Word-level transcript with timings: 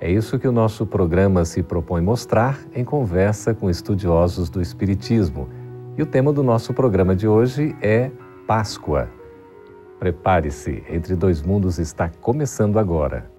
É 0.00 0.10
isso 0.10 0.38
que 0.38 0.46
o 0.46 0.52
nosso 0.52 0.86
programa 0.86 1.44
se 1.44 1.62
propõe 1.62 2.00
mostrar 2.00 2.60
em 2.72 2.84
conversa 2.84 3.52
com 3.52 3.68
estudiosos 3.68 4.48
do 4.48 4.60
Espiritismo. 4.60 5.48
E 5.96 6.02
o 6.02 6.06
tema 6.06 6.32
do 6.32 6.42
nosso 6.42 6.72
programa 6.72 7.16
de 7.16 7.26
hoje 7.26 7.74
é 7.82 8.10
Páscoa. 8.46 9.08
Prepare-se, 9.98 10.84
Entre 10.88 11.16
Dois 11.16 11.42
Mundos 11.42 11.78
está 11.78 12.08
começando 12.20 12.78
agora. 12.78 13.37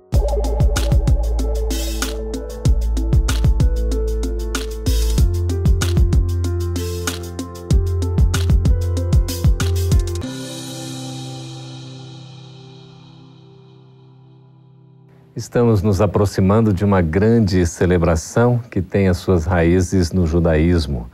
Estamos 15.39 15.81
nos 15.81 16.01
aproximando 16.01 16.73
de 16.73 16.83
uma 16.83 17.01
grande 17.01 17.65
celebração 17.65 18.59
que 18.69 18.81
tem 18.81 19.07
as 19.07 19.15
suas 19.15 19.45
raízes 19.45 20.11
no 20.11 20.27
judaísmo. 20.27 21.09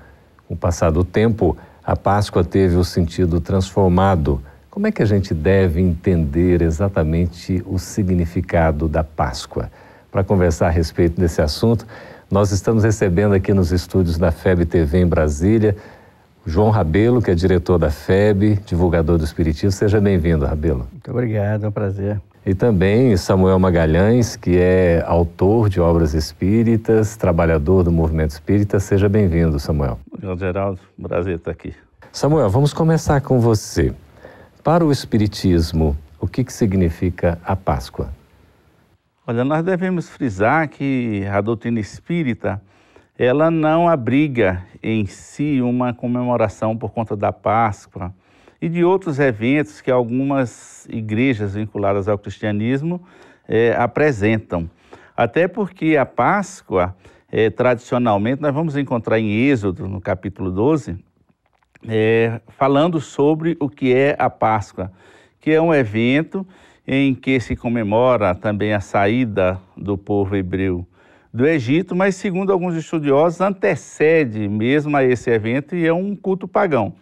Com 0.48 0.55
o 0.55 0.57
passar 0.57 0.90
do 0.90 1.04
tempo, 1.04 1.55
a 1.84 1.95
Páscoa 1.95 2.43
teve 2.43 2.76
o 2.76 2.84
sentido 2.84 3.40
transformado. 3.40 4.41
Como 4.71 4.87
é 4.87 4.91
que 4.91 5.03
a 5.03 5.05
gente 5.05 5.31
deve 5.31 5.79
entender 5.79 6.63
exatamente 6.63 7.63
o 7.68 7.77
significado 7.77 8.87
da 8.87 9.03
Páscoa? 9.03 9.70
Para 10.12 10.23
conversar 10.23 10.70
a 10.70 10.71
respeito 10.71 11.21
desse 11.21 11.40
assunto, 11.40 11.85
nós 12.31 12.51
estamos 12.51 12.84
recebendo 12.84 13.35
aqui 13.35 13.53
nos 13.53 13.71
estúdios 13.71 14.18
da 14.18 14.31
FEB 14.31 14.65
TV 14.65 15.01
em 15.01 15.05
Brasília 15.05 15.77
João 16.43 16.71
Rabelo, 16.71 17.21
que 17.21 17.29
é 17.29 17.35
diretor 17.35 17.77
da 17.77 17.91
FEB, 17.91 18.59
divulgador 18.65 19.20
do 19.20 19.23
Espiritismo. 19.23 19.71
Seja 19.71 20.01
bem-vindo, 20.01 20.48
Rabelo. 20.48 20.87
Muito 20.91 21.12
obrigado, 21.12 21.65
é 21.65 21.68
um 21.68 21.71
prazer. 21.71 22.20
E 22.46 22.54
também 22.54 23.18
Samuel 23.18 23.57
Magalhães, 23.57 24.35
que 24.35 24.55
é 24.55 25.04
autor 25.07 25.68
de 25.68 25.82
obras 25.82 26.13
espíritas, 26.13 27.18
trabalhador 27.18 27.84
do 27.84 27.91
movimento 27.91 28.29
espírita. 28.32 28.79
Seja 28.79 29.10
bem-vindo, 29.10 29.60
Samuel. 29.60 29.99
Obrigado, 30.12 30.37
Geraldo. 30.37 30.79
Prazer 31.02 31.37
estar 31.37 31.49
aqui. 31.49 31.74
Samuel, 32.12 32.48
vamos 32.48 32.71
começar 32.71 33.20
com 33.21 33.40
você. 33.40 33.91
Para 34.63 34.85
o 34.85 34.91
Espiritismo, 34.91 35.98
o 36.20 36.27
que, 36.27 36.43
que 36.43 36.54
significa 36.54 37.40
a 37.43 37.55
Páscoa? 37.55 38.10
Olha, 39.26 39.43
nós 39.43 39.63
devemos 39.63 40.07
frisar 40.07 40.70
que 40.70 41.26
a 41.26 41.41
doutrina 41.41 41.80
espírita 41.80 42.62
ela 43.18 43.49
não 43.49 43.90
abriga 43.90 44.63
em 44.84 45.07
si 45.07 45.63
uma 45.63 45.96
comemoração 45.96 46.77
por 46.77 46.91
conta 46.91 47.15
da 47.15 47.32
Páscoa 47.32 48.13
e 48.61 48.70
de 48.70 48.84
outros 48.84 49.20
eventos 49.20 49.81
que 49.81 49.91
algumas 49.91 50.87
igrejas 50.89 51.55
vinculadas 51.55 52.07
ao 52.07 52.17
cristianismo 52.17 53.01
é, 53.47 53.75
apresentam. 53.77 54.70
Até 55.15 55.47
porque 55.47 55.97
a 55.97 56.05
Páscoa, 56.05 56.95
é, 57.31 57.49
tradicionalmente, 57.49 58.41
nós 58.41 58.53
vamos 58.53 58.75
encontrar 58.75 59.20
em 59.20 59.31
Êxodo, 59.31 59.87
no 59.87 60.01
capítulo 60.01 60.51
12, 60.51 60.97
é, 61.87 62.41
falando 62.49 62.99
sobre 62.99 63.55
o 63.59 63.70
que 63.70 63.93
é 63.93 64.16
a 64.17 64.29
Páscoa, 64.29 64.91
que 65.40 65.51
é 65.51 65.62
um 65.62 65.74
evento 65.74 66.46
em 66.88 67.13
que 67.16 67.40
se 67.40 67.56
comemora 67.56 68.35
também 68.35 68.74
a 68.74 68.80
saída 68.80 69.59
do 69.75 69.97
povo 69.97 70.35
hebreu 70.35 70.85
do 71.34 71.46
Egito, 71.46 71.96
mas 71.96 72.16
segundo 72.16 72.53
alguns 72.53 72.75
estudiosos 72.75 73.41
antecede 73.41 74.47
mesmo 74.47 74.96
a 74.96 75.03
esse 75.03 75.30
evento 75.30 75.75
e 75.75 75.85
é 75.85 75.94
um 75.94 76.16
culto 76.16 76.47
pagão. 76.47 76.94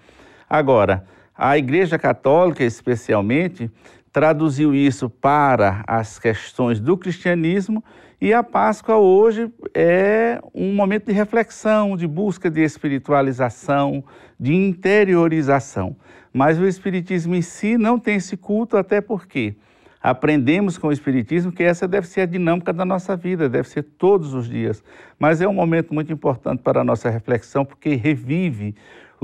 Agora, 0.50 1.06
a 1.36 1.58
Igreja 1.58 1.98
Católica, 1.98 2.64
especialmente, 2.64 3.70
traduziu 4.12 4.76
isso 4.76 5.10
para 5.10 5.84
as 5.88 6.20
questões 6.20 6.80
do 6.80 6.98
cristianismo 6.98 7.84
e 8.24 8.34
a 8.34 8.42
Páscoa 8.42 8.96
hoje 8.96 9.52
é 9.74 10.40
um 10.56 10.74
momento 10.74 11.08
de 11.08 11.12
reflexão, 11.12 11.98
de 11.98 12.08
busca 12.08 12.50
de 12.50 12.62
espiritualização, 12.62 14.02
de 14.40 14.54
interiorização. 14.54 15.98
Mas 16.32 16.58
o 16.58 16.66
Espiritismo 16.66 17.36
em 17.36 17.42
si 17.42 17.78
não 17.78 18.00
tem 18.00 18.16
esse 18.16 18.38
culto, 18.38 18.78
até 18.78 19.02
porque 19.02 19.58
aprendemos 20.02 20.78
com 20.78 20.88
o 20.88 20.94
Espiritismo 20.94 21.52
que 21.52 21.64
essa 21.64 21.86
deve 21.86 22.08
ser 22.08 22.22
a 22.22 22.26
dinâmica 22.26 22.72
da 22.72 22.86
nossa 22.86 23.14
vida, 23.18 23.50
deve 23.50 23.68
ser 23.68 23.84
todos 23.84 24.34
os 24.34 24.48
dias. 24.48 24.82
Mas 25.20 25.42
é 25.42 25.48
um 25.48 25.54
momento 25.54 25.94
muito 25.94 26.14
importante 26.14 26.62
para 26.62 26.80
a 26.80 26.84
nossa 26.86 27.10
reflexão, 27.10 27.66
porque 27.66 27.94
revive 27.96 28.74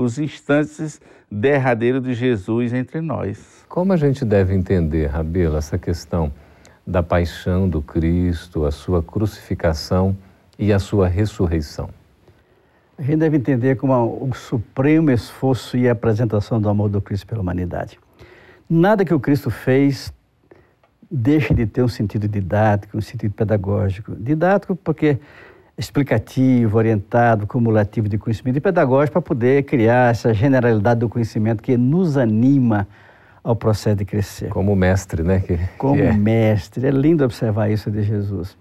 os 0.02 0.18
instantes 0.18 1.00
derradeiros 1.30 2.02
de 2.02 2.14
Jesus 2.14 2.72
entre 2.72 3.00
nós. 3.00 3.64
Como 3.68 3.92
a 3.92 3.96
gente 3.96 4.24
deve 4.24 4.54
entender, 4.54 5.06
Rabelo, 5.06 5.56
essa 5.56 5.78
questão 5.78 6.32
da 6.86 7.02
paixão 7.02 7.68
do 7.68 7.80
Cristo, 7.80 8.64
a 8.64 8.70
sua 8.70 9.02
crucificação 9.02 10.16
e 10.58 10.72
a 10.72 10.78
sua 10.78 11.06
ressurreição? 11.06 11.88
A 12.98 13.02
gente 13.02 13.18
deve 13.18 13.36
entender 13.36 13.76
como 13.76 14.28
o 14.28 14.34
supremo 14.34 15.10
esforço 15.10 15.76
e 15.76 15.88
apresentação 15.88 16.60
do 16.60 16.68
amor 16.68 16.90
do 16.90 17.00
Cristo 17.00 17.26
pela 17.26 17.40
humanidade. 17.40 17.98
Nada 18.68 19.04
que 19.04 19.14
o 19.14 19.20
Cristo 19.20 19.50
fez 19.50 20.12
deixa 21.10 21.54
de 21.54 21.66
ter 21.66 21.82
um 21.82 21.88
sentido 21.88 22.28
didático, 22.28 22.98
um 22.98 23.00
sentido 23.00 23.32
pedagógico. 23.32 24.14
Didático 24.14 24.76
porque 24.76 25.18
explicativo, 25.80 26.76
orientado, 26.76 27.46
cumulativo 27.46 28.06
de 28.06 28.18
conhecimento 28.18 28.58
e 28.58 28.60
pedagógico 28.60 29.14
para 29.14 29.22
poder 29.22 29.62
criar 29.62 30.10
essa 30.10 30.34
generalidade 30.34 31.00
do 31.00 31.08
conhecimento 31.08 31.62
que 31.62 31.74
nos 31.74 32.18
anima 32.18 32.86
ao 33.42 33.56
processo 33.56 33.96
de 33.96 34.04
crescer. 34.04 34.50
Como 34.50 34.76
mestre, 34.76 35.22
né? 35.22 35.40
Que, 35.40 35.58
Como 35.78 35.96
que 35.96 36.02
é. 36.02 36.12
mestre. 36.12 36.86
É 36.86 36.90
lindo 36.90 37.24
observar 37.24 37.70
isso 37.70 37.90
de 37.90 38.02
Jesus. 38.02 38.58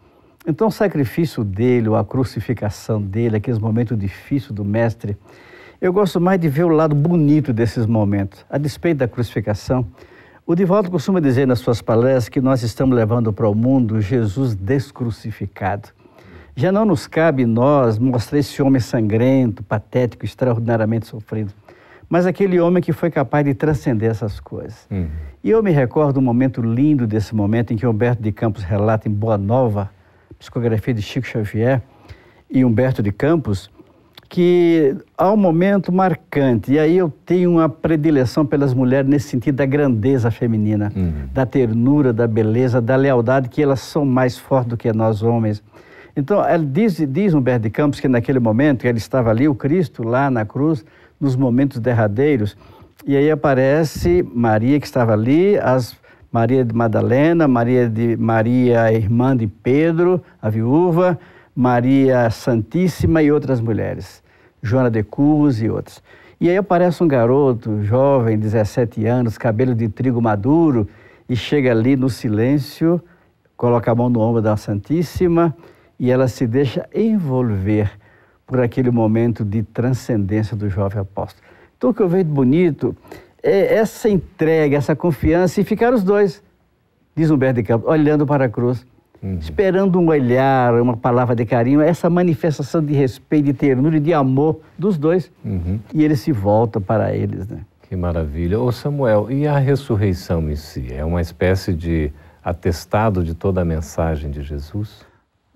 Então, 0.47 0.69
o 0.69 0.71
sacrifício 0.71 1.43
dele, 1.43 1.89
ou 1.89 1.97
a 1.97 2.05
crucificação 2.05 3.01
dele, 3.01 3.35
aqueles 3.35 3.59
momentos 3.59 3.99
difíceis 3.99 4.53
do 4.53 4.63
mestre, 4.63 5.17
eu 5.81 5.91
gosto 5.91 6.21
mais 6.21 6.39
de 6.39 6.47
ver 6.47 6.63
o 6.63 6.69
lado 6.69 6.95
bonito 6.95 7.51
desses 7.51 7.85
momentos. 7.85 8.45
A 8.49 8.57
despeito 8.57 8.99
da 8.99 9.09
crucificação, 9.09 9.85
o 10.47 10.55
Divaldo 10.55 10.89
costuma 10.89 11.19
dizer 11.19 11.45
nas 11.45 11.59
suas 11.59 11.81
palestras 11.81 12.29
que 12.29 12.39
nós 12.39 12.63
estamos 12.63 12.95
levando 12.95 13.33
para 13.33 13.49
o 13.49 13.53
mundo 13.53 13.99
Jesus 13.99 14.55
descrucificado. 14.55 15.89
Já 16.59 16.73
não 16.73 16.83
nos 16.83 17.07
cabe 17.07 17.45
nós 17.45 17.97
mostrar 17.97 18.37
esse 18.37 18.61
homem 18.61 18.81
sangrento, 18.81 19.63
patético, 19.63 20.25
extraordinariamente 20.25 21.07
sofrido, 21.07 21.53
mas 22.09 22.25
aquele 22.25 22.59
homem 22.59 22.83
que 22.83 22.91
foi 22.91 23.09
capaz 23.09 23.45
de 23.45 23.53
transcender 23.53 24.11
essas 24.11 24.41
coisas. 24.41 24.85
Uhum. 24.91 25.07
E 25.41 25.49
eu 25.49 25.63
me 25.63 25.71
recordo 25.71 26.19
um 26.19 26.21
momento 26.21 26.61
lindo 26.61 27.07
desse 27.07 27.33
momento 27.33 27.71
em 27.71 27.77
que 27.77 27.87
Humberto 27.87 28.21
de 28.21 28.33
Campos 28.33 28.61
relata 28.61 29.07
em 29.07 29.11
Boa 29.11 29.37
Nova, 29.37 29.89
psicografia 30.37 30.93
de 30.93 31.01
Chico 31.01 31.25
Xavier 31.25 31.81
e 32.51 32.65
Humberto 32.65 33.01
de 33.01 33.13
Campos, 33.13 33.71
que 34.27 34.97
há 35.17 35.31
um 35.31 35.37
momento 35.37 35.93
marcante, 35.93 36.73
e 36.73 36.77
aí 36.77 36.97
eu 36.97 37.09
tenho 37.25 37.51
uma 37.51 37.69
predileção 37.69 38.45
pelas 38.45 38.73
mulheres 38.73 39.09
nesse 39.09 39.29
sentido 39.29 39.55
da 39.55 39.65
grandeza 39.65 40.29
feminina, 40.29 40.91
uhum. 40.93 41.29
da 41.31 41.45
ternura, 41.45 42.11
da 42.11 42.27
beleza, 42.27 42.81
da 42.81 42.97
lealdade, 42.97 43.47
que 43.47 43.63
elas 43.63 43.79
são 43.79 44.03
mais 44.03 44.37
fortes 44.37 44.71
do 44.71 44.75
que 44.75 44.91
nós 44.91 45.23
homens. 45.23 45.63
Então, 46.15 46.41
diz, 46.71 46.97
diz 47.07 47.33
Humberto 47.33 47.63
de 47.63 47.69
Campos 47.69 47.99
que 47.99 48.07
naquele 48.07 48.39
momento 48.39 48.85
ele 48.85 48.97
estava 48.97 49.29
ali, 49.29 49.47
o 49.47 49.55
Cristo, 49.55 50.03
lá 50.03 50.29
na 50.29 50.45
cruz, 50.45 50.83
nos 51.19 51.35
momentos 51.35 51.79
derradeiros, 51.79 52.55
e 53.05 53.15
aí 53.15 53.29
aparece 53.31 54.27
Maria 54.33 54.79
que 54.79 54.85
estava 54.85 55.13
ali, 55.13 55.57
as 55.57 55.97
Maria 56.31 56.63
de 56.63 56.73
Madalena, 56.75 57.47
Maria 57.47 57.89
de 57.89 58.15
Maria, 58.15 58.91
irmã 58.93 59.35
de 59.35 59.47
Pedro, 59.47 60.21
a 60.41 60.49
viúva, 60.49 61.19
Maria 61.55 62.29
Santíssima 62.29 63.23
e 63.23 63.31
outras 63.31 63.59
mulheres, 63.59 64.21
Joana 64.61 64.91
de 64.91 65.01
Cus 65.01 65.61
e 65.61 65.69
outras. 65.69 66.03
E 66.39 66.49
aí 66.49 66.57
aparece 66.57 67.03
um 67.03 67.07
garoto 67.07 67.83
jovem, 67.83 68.37
17 68.37 69.05
anos, 69.07 69.37
cabelo 69.37 69.73
de 69.73 69.89
trigo 69.89 70.21
maduro, 70.21 70.87
e 71.27 71.35
chega 71.35 71.71
ali 71.71 71.95
no 71.95 72.09
silêncio, 72.09 73.01
coloca 73.57 73.91
a 73.91 73.95
mão 73.95 74.09
no 74.09 74.19
ombro 74.19 74.41
da 74.41 74.55
Santíssima 74.55 75.55
e 75.99 76.09
ela 76.09 76.27
se 76.27 76.47
deixa 76.47 76.87
envolver 76.95 77.91
por 78.47 78.59
aquele 78.59 78.89
momento 78.89 79.43
de 79.43 79.61
transcendência 79.61 80.55
do 80.55 80.69
jovem 80.69 81.01
apóstolo. 81.01 81.45
Então, 81.77 81.91
o 81.91 81.93
que 81.93 82.01
eu 82.01 82.09
vejo 82.09 82.25
bonito 82.25 82.95
é 83.43 83.75
essa 83.75 84.09
entrega, 84.09 84.75
essa 84.75 84.95
confiança 84.95 85.61
e 85.61 85.63
ficar 85.63 85.93
os 85.93 86.03
dois, 86.03 86.41
diz 87.15 87.29
Humberto 87.29 87.61
de 87.61 87.63
Campos, 87.63 87.89
olhando 87.89 88.25
para 88.25 88.45
a 88.45 88.49
cruz. 88.49 88.85
uhum. 89.21 89.37
esperando 89.39 89.99
um 89.99 90.07
olhar, 90.07 90.73
uma 90.81 90.97
palavra 90.97 91.35
de 91.35 91.45
carinho, 91.45 91.81
essa 91.81 92.09
manifestação 92.09 92.83
de 92.83 92.93
respeito, 92.93 93.45
de 93.45 93.53
ternura 93.53 93.97
e 93.97 93.99
de 93.99 94.13
amor 94.13 94.59
dos 94.77 94.97
dois. 94.97 95.31
Uhum. 95.43 95.79
E 95.93 96.03
ele 96.03 96.15
se 96.15 96.31
volta 96.31 96.79
para 96.79 97.15
eles, 97.15 97.47
né? 97.47 97.59
Que 97.87 97.95
maravilha. 97.95 98.59
Ô 98.59 98.71
Samuel, 98.71 99.31
e 99.31 99.47
a 99.47 99.57
ressurreição 99.57 100.49
em 100.49 100.55
si? 100.55 100.93
É 100.93 101.03
uma 101.03 101.21
espécie 101.21 101.73
de 101.73 102.11
atestado 102.43 103.23
de 103.23 103.33
toda 103.33 103.61
a 103.61 103.65
mensagem 103.65 104.29
de 104.29 104.41
Jesus? 104.41 105.05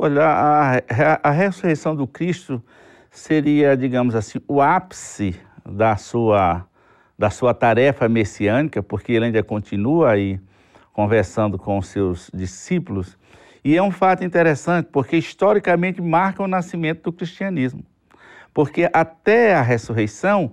Olha, 0.05 0.25
a, 0.25 1.29
a, 1.29 1.31
ressurreição 1.31 1.95
do 1.95 2.05
Cristo 2.05 2.61
seria, 3.09 3.77
digamos 3.77 4.15
assim, 4.15 4.37
o 4.49 4.61
ápice 4.61 5.33
da 5.65 5.95
sua, 5.95 6.67
da 7.17 7.29
sua 7.29 7.53
tarefa 7.53 8.09
messiânica, 8.09 8.83
porque 8.83 9.13
ele 9.13 9.27
ainda 9.27 9.41
continua 9.41 10.11
aí 10.11 10.41
conversando 10.91 11.57
com 11.57 11.77
os 11.77 11.87
seus 11.87 12.29
discípulos. 12.33 13.17
E 13.63 13.77
é 13.77 13.81
um 13.81 13.91
fato 13.91 14.25
interessante, 14.25 14.89
porque 14.91 15.15
historicamente 15.15 16.01
marca 16.01 16.43
o 16.43 16.49
nascimento 16.49 17.03
do 17.03 17.13
cristianismo. 17.13 17.81
Porque 18.53 18.89
até 18.91 19.55
a 19.55 19.61
ressurreição, 19.61 20.51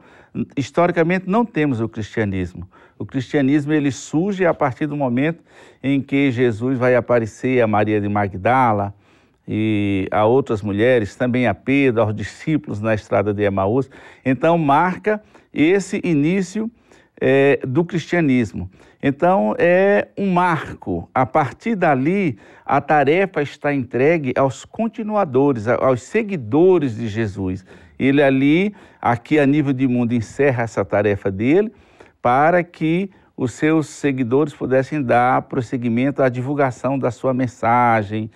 historicamente 0.56 1.28
não 1.28 1.44
temos 1.44 1.80
o 1.80 1.88
cristianismo. 1.88 2.70
O 2.96 3.04
cristianismo 3.04 3.72
ele 3.72 3.90
surge 3.90 4.46
a 4.46 4.54
partir 4.54 4.86
do 4.86 4.96
momento 4.96 5.42
em 5.82 6.00
que 6.00 6.30
Jesus 6.30 6.78
vai 6.78 6.94
aparecer 6.94 7.60
a 7.60 7.66
Maria 7.66 8.00
de 8.00 8.08
Magdala 8.08 8.94
e 9.46 10.06
a 10.10 10.24
outras 10.24 10.62
mulheres, 10.62 11.16
também 11.16 11.46
a 11.46 11.54
Pedro, 11.54 12.02
aos 12.02 12.14
discípulos 12.14 12.80
na 12.80 12.94
estrada 12.94 13.34
de 13.34 13.42
Emaús. 13.42 13.90
Então 14.24 14.56
marca 14.56 15.22
esse 15.52 16.00
início 16.04 16.70
é, 17.20 17.60
do 17.66 17.84
cristianismo. 17.84 18.70
Então 19.02 19.54
é 19.58 20.08
um 20.16 20.30
marco. 20.30 21.08
A 21.14 21.24
partir 21.26 21.74
dali, 21.74 22.38
a 22.64 22.80
tarefa 22.80 23.42
está 23.42 23.72
entregue 23.72 24.32
aos 24.36 24.64
continuadores, 24.64 25.66
aos 25.66 26.02
seguidores 26.02 26.96
de 26.96 27.08
Jesus. 27.08 27.64
Ele 27.98 28.22
ali, 28.22 28.74
aqui 29.00 29.38
a 29.38 29.46
nível 29.46 29.72
de 29.72 29.86
mundo, 29.86 30.14
encerra 30.14 30.62
essa 30.62 30.84
tarefa 30.84 31.30
dele 31.30 31.72
para 32.22 32.62
que 32.62 33.10
os 33.36 33.52
seus 33.52 33.86
seguidores 33.86 34.54
pudessem 34.54 35.02
dar 35.02 35.42
prosseguimento 35.42 36.22
à 36.22 36.28
divulgação 36.28 36.98
da 36.98 37.10
sua 37.10 37.32
mensagem, 37.32 38.30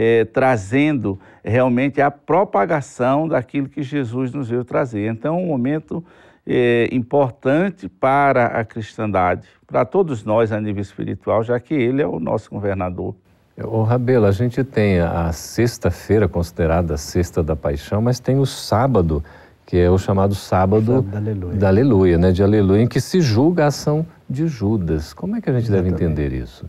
é, 0.00 0.24
trazendo 0.24 1.18
realmente 1.42 2.00
a 2.00 2.08
propagação 2.08 3.26
daquilo 3.26 3.68
que 3.68 3.82
Jesus 3.82 4.32
nos 4.32 4.48
veio 4.48 4.64
trazer. 4.64 5.10
Então, 5.10 5.42
um 5.42 5.48
momento 5.48 6.04
é, 6.46 6.88
importante 6.92 7.88
para 7.88 8.46
a 8.46 8.64
cristandade, 8.64 9.48
para 9.66 9.84
todos 9.84 10.22
nós 10.24 10.52
a 10.52 10.60
nível 10.60 10.80
espiritual, 10.80 11.42
já 11.42 11.58
que 11.58 11.74
ele 11.74 12.00
é 12.00 12.06
o 12.06 12.20
nosso 12.20 12.48
governador. 12.48 13.12
O 13.60 13.82
Rabelo, 13.82 14.26
a 14.26 14.30
gente 14.30 14.62
tem 14.62 15.00
a 15.00 15.32
sexta-feira 15.32 16.28
considerada 16.28 16.94
a 16.94 16.96
sexta 16.96 17.42
da 17.42 17.56
paixão, 17.56 18.00
mas 18.00 18.20
tem 18.20 18.38
o 18.38 18.46
sábado, 18.46 19.20
que 19.66 19.76
é 19.76 19.90
o 19.90 19.98
chamado 19.98 20.36
sábado, 20.36 21.02
da 21.02 21.18
aleluia. 21.18 21.56
da 21.56 21.66
aleluia, 21.66 22.18
né? 22.18 22.30
De 22.30 22.40
aleluia, 22.40 22.82
em 22.82 22.86
que 22.86 23.00
se 23.00 23.20
julga 23.20 23.64
a 23.64 23.66
ação 23.66 24.06
de 24.30 24.46
Judas. 24.46 25.12
Como 25.12 25.34
é 25.34 25.40
que 25.40 25.50
a 25.50 25.52
gente 25.54 25.64
Exatamente. 25.64 25.90
deve 25.90 26.04
entender 26.04 26.32
isso? 26.32 26.66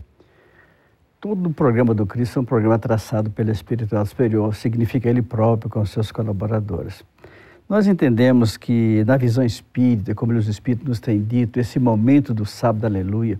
Todo 1.20 1.50
o 1.50 1.52
programa 1.52 1.92
do 1.92 2.06
Cristo 2.06 2.38
é 2.38 2.40
um 2.40 2.46
programa 2.46 2.78
traçado 2.78 3.30
pelo 3.30 3.50
Espírito 3.50 3.94
Superior, 4.06 4.54
significa 4.54 5.06
ele 5.06 5.20
próprio 5.20 5.68
com 5.68 5.84
seus 5.84 6.10
colaboradores. 6.10 7.04
Nós 7.68 7.86
entendemos 7.86 8.56
que, 8.56 9.04
na 9.04 9.18
visão 9.18 9.44
espírita, 9.44 10.14
como 10.14 10.32
os 10.32 10.48
Espíritos 10.48 10.88
nos 10.88 10.98
têm 10.98 11.22
dito, 11.22 11.60
esse 11.60 11.78
momento 11.78 12.32
do 12.32 12.46
sábado, 12.46 12.86
aleluia, 12.86 13.38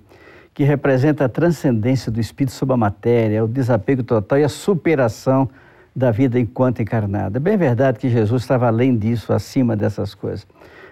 que 0.53 0.63
representa 0.63 1.25
a 1.25 1.29
transcendência 1.29 2.13
do 2.13 2.21
espírito 2.21 2.53
sobre 2.53 2.75
a 2.75 2.77
matéria, 2.77 3.43
o 3.43 3.49
desapego 3.49 4.03
total 4.03 4.39
e 4.39 4.45
a 4.45 4.49
superação 4.51 5.49
da 5.97 6.11
vida 6.11 6.39
enquanto 6.39 6.83
encarnada. 6.83 7.39
É 7.39 7.41
bem 7.41 7.57
verdade 7.57 7.99
que 7.99 8.11
Jesus 8.11 8.43
estava 8.43 8.67
além 8.67 8.95
disso, 8.95 9.33
acima 9.33 9.75
dessas 9.75 10.15
coisas. 10.15 10.47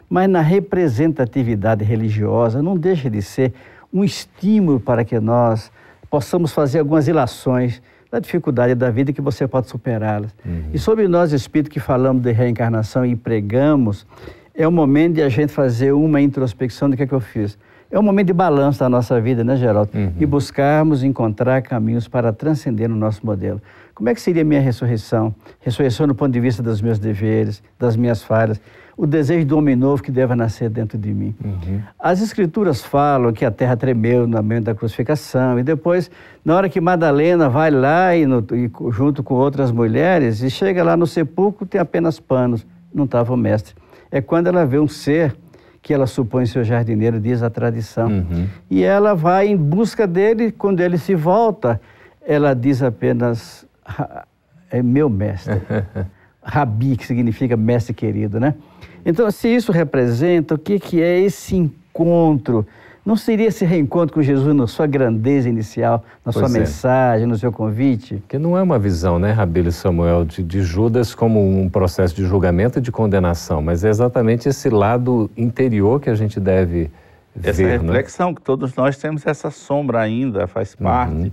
Mas 0.08 0.26
na 0.26 0.40
representatividade 0.40 1.84
religiosa 1.84 2.62
não 2.62 2.78
deixa 2.78 3.10
de 3.10 3.20
ser 3.20 3.52
um 3.92 4.02
estímulo 4.02 4.80
para 4.80 5.04
que 5.04 5.20
nós 5.20 5.70
possamos 6.10 6.52
fazer 6.52 6.80
algumas 6.80 7.08
ilações 7.08 7.82
da 8.10 8.18
dificuldade 8.18 8.74
da 8.74 8.90
vida 8.90 9.12
que 9.12 9.20
você 9.20 9.46
pode 9.46 9.68
superá-las. 9.68 10.34
Uhum. 10.44 10.70
E 10.72 10.78
sobre 10.78 11.06
nós, 11.08 11.32
espírito 11.32 11.70
que 11.70 11.80
falamos 11.80 12.22
de 12.22 12.32
reencarnação 12.32 13.04
e 13.04 13.14
pregamos, 13.14 14.06
é 14.54 14.66
o 14.66 14.72
momento 14.72 15.14
de 15.14 15.22
a 15.22 15.28
gente 15.28 15.52
fazer 15.52 15.92
uma 15.92 16.20
introspecção 16.20 16.88
do 16.88 16.96
que 16.96 17.02
é 17.02 17.06
que 17.06 17.12
eu 17.12 17.20
fiz. 17.20 17.58
É 17.90 17.98
um 17.98 18.02
momento 18.02 18.26
de 18.26 18.32
balanço 18.34 18.80
da 18.80 18.88
nossa 18.88 19.18
vida, 19.20 19.42
né, 19.42 19.56
Geraldo? 19.56 19.90
Uhum. 19.94 20.12
E 20.18 20.26
buscarmos 20.26 21.02
encontrar 21.02 21.62
caminhos 21.62 22.06
para 22.06 22.32
transcender 22.32 22.90
o 22.90 22.94
nosso 22.94 23.24
modelo. 23.24 23.62
Como 23.94 24.08
é 24.08 24.14
que 24.14 24.20
seria 24.20 24.42
a 24.42 24.44
minha 24.44 24.60
ressurreição? 24.60 25.34
Ressurreição 25.60 26.06
no 26.06 26.14
ponto 26.14 26.30
de 26.30 26.40
vista 26.40 26.62
dos 26.62 26.82
meus 26.82 26.98
deveres, 26.98 27.62
das 27.78 27.96
minhas 27.96 28.22
falhas, 28.22 28.60
o 28.98 29.06
desejo 29.06 29.46
do 29.46 29.56
homem 29.56 29.76
novo 29.76 30.02
que 30.02 30.10
deve 30.10 30.34
nascer 30.34 30.68
dentro 30.68 30.98
de 30.98 31.14
mim. 31.14 31.32
Uhum. 31.44 31.80
As 31.96 32.20
escrituras 32.20 32.82
falam 32.84 33.32
que 33.32 33.44
a 33.44 33.50
terra 33.50 33.76
tremeu 33.76 34.26
no 34.26 34.36
momento 34.36 34.64
da 34.64 34.74
crucificação 34.74 35.56
e 35.56 35.62
depois, 35.62 36.10
na 36.44 36.56
hora 36.56 36.68
que 36.68 36.80
Madalena 36.80 37.48
vai 37.48 37.70
lá 37.70 38.16
e, 38.16 38.26
no, 38.26 38.44
e 38.52 38.68
junto 38.90 39.22
com 39.22 39.34
outras 39.34 39.70
mulheres 39.70 40.42
e 40.42 40.50
chega 40.50 40.82
lá 40.82 40.96
no 40.96 41.06
sepulcro, 41.06 41.64
tem 41.64 41.80
apenas 41.80 42.18
panos, 42.18 42.66
não 42.92 43.04
estava 43.04 43.32
o 43.32 43.36
mestre. 43.36 43.72
É 44.10 44.20
quando 44.20 44.48
ela 44.48 44.66
vê 44.66 44.80
um 44.80 44.88
ser 44.88 45.36
que 45.80 45.94
ela 45.94 46.08
supõe 46.08 46.44
seu 46.46 46.64
jardineiro, 46.64 47.20
diz 47.20 47.40
a 47.40 47.48
tradição. 47.48 48.08
Uhum. 48.08 48.48
E 48.68 48.82
ela 48.82 49.14
vai 49.14 49.46
em 49.46 49.56
busca 49.56 50.08
dele, 50.08 50.50
quando 50.50 50.80
ele 50.80 50.98
se 50.98 51.14
volta, 51.14 51.80
ela 52.26 52.52
diz 52.52 52.82
apenas, 52.82 53.64
é 54.72 54.82
meu 54.82 55.08
mestre. 55.08 55.62
Rabi, 56.42 56.96
que 56.96 57.06
significa 57.06 57.56
mestre 57.56 57.94
querido, 57.94 58.40
né? 58.40 58.54
Então, 59.04 59.30
se 59.30 59.48
isso 59.48 59.72
representa, 59.72 60.54
o 60.54 60.58
que, 60.58 60.78
que 60.78 61.02
é 61.02 61.20
esse 61.20 61.56
encontro? 61.56 62.66
Não 63.08 63.16
seria 63.16 63.46
esse 63.46 63.64
reencontro 63.64 64.12
com 64.12 64.22
Jesus 64.22 64.54
na 64.54 64.66
sua 64.66 64.86
grandeza 64.86 65.48
inicial, 65.48 66.04
na 66.26 66.30
pois 66.30 66.46
sua 66.46 66.54
é. 66.54 66.60
mensagem, 66.60 67.26
no 67.26 67.38
seu 67.38 67.50
convite? 67.50 68.22
Que 68.28 68.38
não 68.38 68.54
é 68.54 68.60
uma 68.60 68.78
visão, 68.78 69.18
né, 69.18 69.32
Rabelo 69.32 69.68
e 69.68 69.72
Samuel, 69.72 70.26
de, 70.26 70.42
de, 70.42 70.60
Judas 70.60 71.14
como 71.14 71.40
um 71.40 71.70
processo 71.70 72.14
de 72.14 72.26
julgamento 72.26 72.78
e 72.78 72.82
de 72.82 72.92
condenação, 72.92 73.62
mas 73.62 73.82
é 73.82 73.88
exatamente 73.88 74.46
esse 74.46 74.68
lado 74.68 75.30
interior 75.38 76.00
que 76.00 76.10
a 76.10 76.14
gente 76.14 76.38
deve 76.38 76.90
essa 77.34 77.40
ver. 77.40 77.48
Essa 77.48 77.62
né? 77.62 77.70
reflexão, 77.78 78.28
né? 78.28 78.34
que 78.34 78.42
todos 78.42 78.74
nós 78.74 78.98
temos 78.98 79.26
essa 79.26 79.50
sombra 79.50 80.00
ainda, 80.00 80.46
faz 80.46 80.74
uhum. 80.78 80.84
parte 80.84 81.14
uhum. 81.14 81.32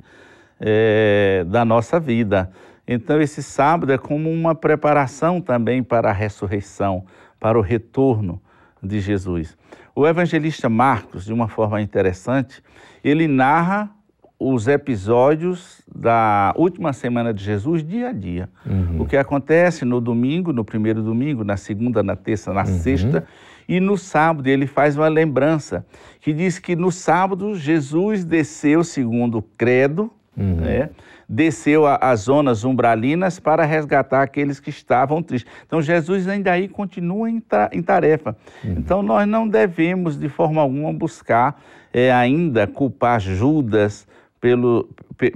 é, 0.61 1.45
da 1.45 1.65
nossa 1.65 1.99
vida. 1.99 2.49
Então, 2.87 3.21
esse 3.21 3.41
sábado 3.41 3.91
é 3.91 3.97
como 3.97 4.29
uma 4.29 4.53
preparação 4.53 5.41
também 5.41 5.81
para 5.81 6.09
a 6.09 6.13
ressurreição, 6.13 7.05
para 7.39 7.57
o 7.57 7.61
retorno 7.61 8.41
de 8.81 8.99
Jesus. 8.99 9.57
O 9.95 10.05
evangelista 10.05 10.69
Marcos, 10.69 11.25
de 11.25 11.33
uma 11.33 11.47
forma 11.47 11.81
interessante, 11.81 12.61
ele 13.03 13.27
narra 13.27 13.89
os 14.37 14.67
episódios 14.67 15.81
da 15.93 16.53
última 16.57 16.91
semana 16.91 17.33
de 17.33 17.43
Jesus 17.43 17.83
dia 17.83 18.09
a 18.09 18.11
dia. 18.11 18.49
Uhum. 18.65 19.01
O 19.01 19.05
que 19.05 19.15
acontece 19.15 19.85
no 19.85 20.01
domingo, 20.01 20.51
no 20.51 20.65
primeiro 20.65 21.01
domingo, 21.01 21.43
na 21.43 21.55
segunda, 21.55 22.03
na 22.03 22.15
terça, 22.15 22.53
na 22.53 22.61
uhum. 22.61 22.79
sexta, 22.79 23.25
e 23.67 23.79
no 23.79 23.97
sábado 23.97 24.47
ele 24.47 24.67
faz 24.67 24.97
uma 24.97 25.07
lembrança 25.07 25.85
que 26.19 26.33
diz 26.33 26.59
que 26.59 26.75
no 26.75 26.91
sábado 26.91 27.55
Jesus 27.55 28.25
desceu 28.25 28.83
segundo 28.83 29.39
o 29.39 29.41
credo, 29.41 30.11
uhum. 30.37 30.55
né? 30.55 30.89
desceu 31.27 31.85
às 31.87 32.21
zonas 32.21 32.63
umbralinas 32.63 33.39
para 33.39 33.65
resgatar 33.65 34.21
aqueles 34.21 34.59
que 34.59 34.69
estavam 34.69 35.21
tristes. 35.21 35.51
Então, 35.65 35.81
Jesus 35.81 36.27
ainda 36.27 36.51
aí 36.51 36.67
continua 36.67 37.29
em, 37.29 37.41
em 37.71 37.81
tarefa. 37.81 38.35
Uhum. 38.63 38.75
Então, 38.77 39.01
nós 39.01 39.27
não 39.27 39.47
devemos, 39.47 40.17
de 40.17 40.29
forma 40.29 40.61
alguma, 40.61 40.93
buscar 40.93 41.59
é, 41.91 42.11
ainda 42.11 42.67
culpar 42.67 43.19
Judas 43.19 44.07
pelo, 44.39 44.87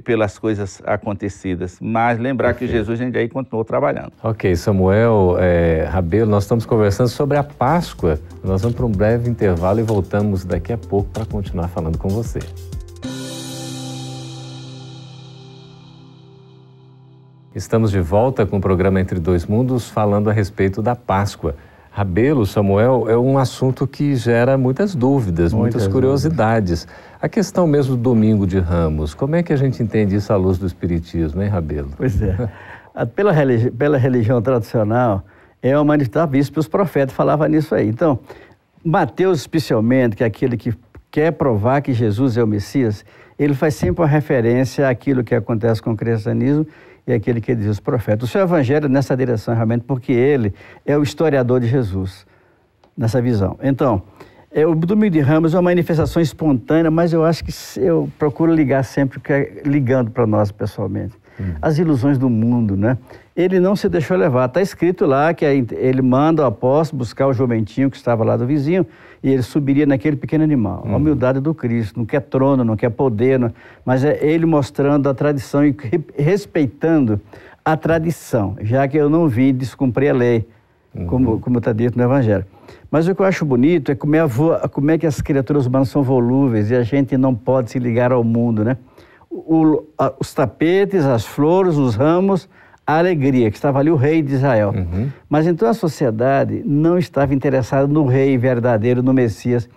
pelas 0.03 0.37
coisas 0.37 0.81
acontecidas, 0.85 1.79
mas 1.81 2.19
lembrar 2.19 2.53
que 2.53 2.67
Jesus 2.67 3.01
ainda 3.01 3.17
aí 3.17 3.27
continuou 3.27 3.65
trabalhando. 3.65 4.11
Ok, 4.21 4.55
Samuel 4.55 5.37
é, 5.39 5.87
Rabelo, 5.89 6.29
nós 6.29 6.43
estamos 6.43 6.65
conversando 6.65 7.07
sobre 7.07 7.37
a 7.37 7.43
Páscoa. 7.43 8.19
Nós 8.43 8.61
vamos 8.61 8.77
para 8.77 8.85
um 8.85 8.91
breve 8.91 9.27
intervalo 9.27 9.79
e 9.79 9.83
voltamos 9.83 10.45
daqui 10.45 10.71
a 10.71 10.77
pouco 10.77 11.09
para 11.09 11.25
continuar 11.25 11.69
falando 11.69 11.97
com 11.97 12.09
você. 12.09 12.39
Estamos 17.59 17.91
de 17.91 17.99
volta 17.99 18.45
com 18.45 18.55
o 18.55 18.61
programa 18.61 19.01
Entre 19.01 19.19
Dois 19.19 19.45
Mundos, 19.45 19.89
falando 19.89 20.29
a 20.29 20.33
respeito 20.33 20.81
da 20.81 20.95
Páscoa. 20.95 21.57
Rabelo, 21.91 22.45
Samuel, 22.45 23.09
é 23.09 23.17
um 23.17 23.37
assunto 23.37 23.85
que 23.85 24.15
gera 24.15 24.57
muitas 24.57 24.95
dúvidas, 24.95 25.51
muitas, 25.51 25.81
muitas 25.81 25.87
curiosidades. 25.89 26.85
Dúvidas. 26.85 27.17
A 27.21 27.27
questão 27.27 27.67
mesmo 27.67 27.97
do 27.97 28.01
domingo 28.01 28.47
de 28.47 28.59
Ramos, 28.59 29.13
como 29.13 29.35
é 29.35 29.43
que 29.43 29.51
a 29.51 29.57
gente 29.57 29.83
entende 29.83 30.15
isso 30.15 30.31
à 30.31 30.37
luz 30.37 30.57
do 30.57 30.65
Espiritismo, 30.65 31.43
hein, 31.43 31.49
Rabelo? 31.49 31.89
Pois 31.97 32.21
é. 32.21 32.49
pela, 33.13 33.33
religi 33.33 33.69
pela 33.69 33.97
religião 33.97 34.41
tradicional, 34.41 35.25
é 35.61 35.75
uma 35.77 35.83
manifestação 35.83 36.29
vista 36.29 36.57
os 36.61 36.67
profetas 36.69 37.13
falavam 37.13 37.45
nisso 37.49 37.75
aí. 37.75 37.89
Então, 37.89 38.19
Mateus, 38.81 39.37
especialmente, 39.37 40.15
que 40.15 40.23
é 40.23 40.27
aquele 40.27 40.55
que 40.55 40.73
quer 41.11 41.33
provar 41.33 41.81
que 41.81 41.91
Jesus 41.91 42.37
é 42.37 42.43
o 42.43 42.47
Messias, 42.47 43.03
ele 43.37 43.53
faz 43.53 43.75
sempre 43.75 44.01
uma 44.01 44.07
referência 44.07 44.87
àquilo 44.87 45.25
que 45.25 45.35
acontece 45.35 45.81
com 45.81 45.91
o 45.91 45.97
cristianismo 45.97 46.65
e 47.09 47.13
aquele 47.13 47.41
que 47.41 47.55
diz 47.55 47.67
os 47.67 47.79
profetas. 47.79 48.29
O 48.29 48.31
seu 48.31 48.41
evangelho 48.41 48.85
é 48.85 48.89
nessa 48.89 49.17
direção 49.17 49.55
realmente, 49.55 49.83
porque 49.83 50.11
ele 50.11 50.53
é 50.85 50.97
o 50.97 51.01
historiador 51.01 51.59
de 51.59 51.67
Jesus, 51.67 52.25
nessa 52.95 53.21
visão. 53.21 53.57
Então, 53.61 54.03
é, 54.51 54.65
o 54.65 54.75
Domingo 54.75 55.11
de 55.11 55.19
Ramos 55.19 55.53
é 55.53 55.57
uma 55.57 55.63
manifestação 55.63 56.21
espontânea, 56.21 56.91
mas 56.91 57.11
eu 57.11 57.25
acho 57.25 57.43
que 57.43 57.51
eu 57.79 58.09
procuro 58.17 58.53
ligar 58.53 58.83
sempre, 58.83 59.19
é 59.29 59.61
ligando 59.65 60.11
para 60.11 60.27
nós 60.27 60.51
pessoalmente. 60.51 61.15
Hum. 61.39 61.53
As 61.61 61.77
ilusões 61.77 62.17
do 62.17 62.29
mundo, 62.29 62.75
né? 62.75 62.97
Ele 63.35 63.59
não 63.59 63.75
se 63.75 63.87
deixou 63.87 64.17
levar. 64.17 64.45
Está 64.45 64.61
escrito 64.61 65.05
lá 65.05 65.33
que 65.33 65.45
ele 65.45 66.01
manda 66.01 66.43
o 66.43 66.45
apóstolo 66.45 66.99
buscar 66.99 67.27
o 67.27 67.33
jumentinho 67.33 67.89
que 67.89 67.97
estava 67.97 68.23
lá 68.23 68.35
do 68.35 68.45
vizinho 68.45 68.85
e 69.23 69.29
ele 69.29 69.41
subiria 69.41 69.85
naquele 69.85 70.17
pequeno 70.17 70.43
animal. 70.43 70.83
Hum. 70.85 70.93
A 70.93 70.97
humildade 70.97 71.39
do 71.39 71.53
Cristo. 71.53 71.97
Não 71.97 72.05
quer 72.05 72.21
trono, 72.21 72.63
não 72.63 72.75
quer 72.75 72.89
poder, 72.89 73.39
não, 73.39 73.51
mas 73.85 74.03
é 74.03 74.19
ele 74.21 74.45
mostrando 74.45 75.07
a 75.07 75.13
tradição 75.13 75.65
e 75.65 75.75
respeitando 76.17 77.19
a 77.63 77.77
tradição, 77.77 78.55
já 78.61 78.87
que 78.87 78.97
eu 78.97 79.09
não 79.09 79.27
vim 79.27 79.53
descumprir 79.53 80.09
a 80.09 80.13
lei, 80.13 80.47
uhum. 80.95 81.39
como 81.39 81.57
está 81.59 81.71
dito 81.71 81.97
no 81.97 82.03
Evangelho. 82.03 82.45
Mas 82.89 83.07
o 83.07 83.13
que 83.13 83.21
eu 83.21 83.25
acho 83.25 83.45
bonito 83.45 83.91
é 83.91 83.95
como 83.95 84.15
é, 84.15 84.27
como 84.71 84.91
é 84.91 84.97
que 84.97 85.05
as 85.05 85.21
criaturas 85.21 85.67
humanas 85.67 85.89
são 85.89 86.01
volúveis 86.01 86.71
e 86.71 86.75
a 86.75 86.81
gente 86.81 87.15
não 87.17 87.35
pode 87.35 87.69
se 87.69 87.77
ligar 87.77 88.11
ao 88.11 88.23
mundo, 88.23 88.63
né? 88.63 88.77
O, 89.29 89.83
a, 89.97 90.13
os 90.19 90.33
tapetes, 90.33 91.05
as 91.05 91.25
flores, 91.25 91.75
os 91.75 91.95
ramos, 91.95 92.49
a 92.85 92.97
alegria, 92.97 93.51
que 93.51 93.57
estava 93.57 93.79
ali 93.79 93.91
o 93.91 93.95
rei 93.95 94.21
de 94.21 94.33
Israel. 94.33 94.73
Uhum. 94.75 95.09
Mas 95.29 95.45
então 95.45 95.69
a 95.69 95.73
sociedade 95.73 96.63
não 96.65 96.97
estava 96.97 97.33
interessada 97.33 97.87
no 97.87 98.05
rei 98.05 98.37
verdadeiro, 98.37 99.03
no 99.03 99.13
Messias. 99.13 99.69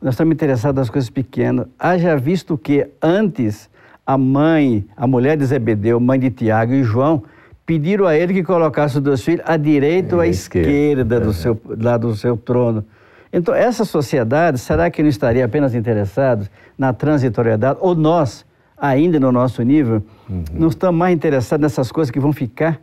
Nós 0.00 0.14
estamos 0.14 0.32
interessados 0.32 0.78
nas 0.78 0.90
coisas 0.90 1.10
pequenas. 1.10 1.66
Haja 1.78 2.16
visto 2.16 2.56
que 2.56 2.86
antes 3.02 3.68
a 4.06 4.16
mãe, 4.18 4.84
a 4.96 5.06
mulher 5.06 5.36
de 5.36 5.44
Zebedeu, 5.44 5.98
mãe 6.00 6.18
de 6.18 6.30
Tiago 6.30 6.72
e 6.72 6.82
João, 6.82 7.22
pediram 7.66 8.06
a 8.06 8.14
ele 8.16 8.34
que 8.34 8.42
colocasse 8.42 8.96
os 8.96 9.02
dois 9.02 9.22
filhos 9.22 9.42
à 9.46 9.56
direita 9.56 10.14
é, 10.14 10.16
ou 10.16 10.20
à 10.20 10.26
esquerda, 10.26 11.18
do, 11.18 11.32
seu, 11.32 11.60
lá 11.78 11.96
do 11.96 12.14
seu 12.14 12.36
trono. 12.36 12.84
Então, 13.32 13.54
essa 13.54 13.84
sociedade, 13.84 14.58
será 14.58 14.90
que 14.90 15.02
não 15.02 15.08
estaria 15.08 15.44
apenas 15.44 15.74
interessada 15.74 16.48
na 16.78 16.92
transitoriedade? 16.92 17.78
Ou 17.80 17.94
nós, 17.94 18.44
ainda 18.88 19.18
no 19.20 19.30
nosso 19.30 19.62
nível, 19.62 20.02
uhum. 20.28 20.44
não 20.52 20.68
estamos 20.68 20.98
mais 20.98 21.14
interessados 21.14 21.62
nessas 21.62 21.90
coisas 21.90 22.10
que 22.10 22.20
vão 22.20 22.32
ficar? 22.32 22.80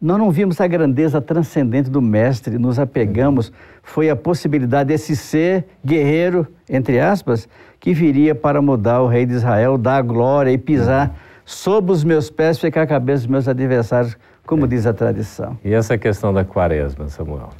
Nós 0.00 0.18
não 0.18 0.30
vimos 0.30 0.60
a 0.60 0.66
grandeza 0.66 1.20
transcendente 1.20 1.88
do 1.88 2.02
Mestre, 2.02 2.58
nos 2.58 2.78
apegamos. 2.78 3.48
Uhum. 3.48 3.54
Foi 3.82 4.10
a 4.10 4.16
possibilidade 4.16 4.88
desse 4.88 5.16
ser 5.16 5.66
guerreiro, 5.84 6.46
entre 6.68 7.00
aspas, 7.00 7.48
que 7.80 7.94
viria 7.94 8.34
para 8.34 8.60
mudar 8.60 9.00
o 9.00 9.06
rei 9.06 9.24
de 9.24 9.34
Israel, 9.34 9.78
dar 9.78 10.02
glória 10.02 10.50
e 10.50 10.58
pisar. 10.58 11.08
Uhum 11.08 11.34
sob 11.44 11.92
os 11.92 12.02
meus 12.02 12.30
pés 12.30 12.58
ficar 12.58 12.82
a 12.82 12.86
cabeça 12.86 13.22
dos 13.22 13.26
meus 13.26 13.48
adversários, 13.48 14.16
como 14.46 14.64
é. 14.64 14.68
diz 14.68 14.86
a 14.86 14.92
tradição. 14.92 15.58
E 15.64 15.72
essa 15.72 15.98
questão 15.98 16.32
da 16.32 16.44
quaresma, 16.44 17.08
Samuel? 17.08 17.50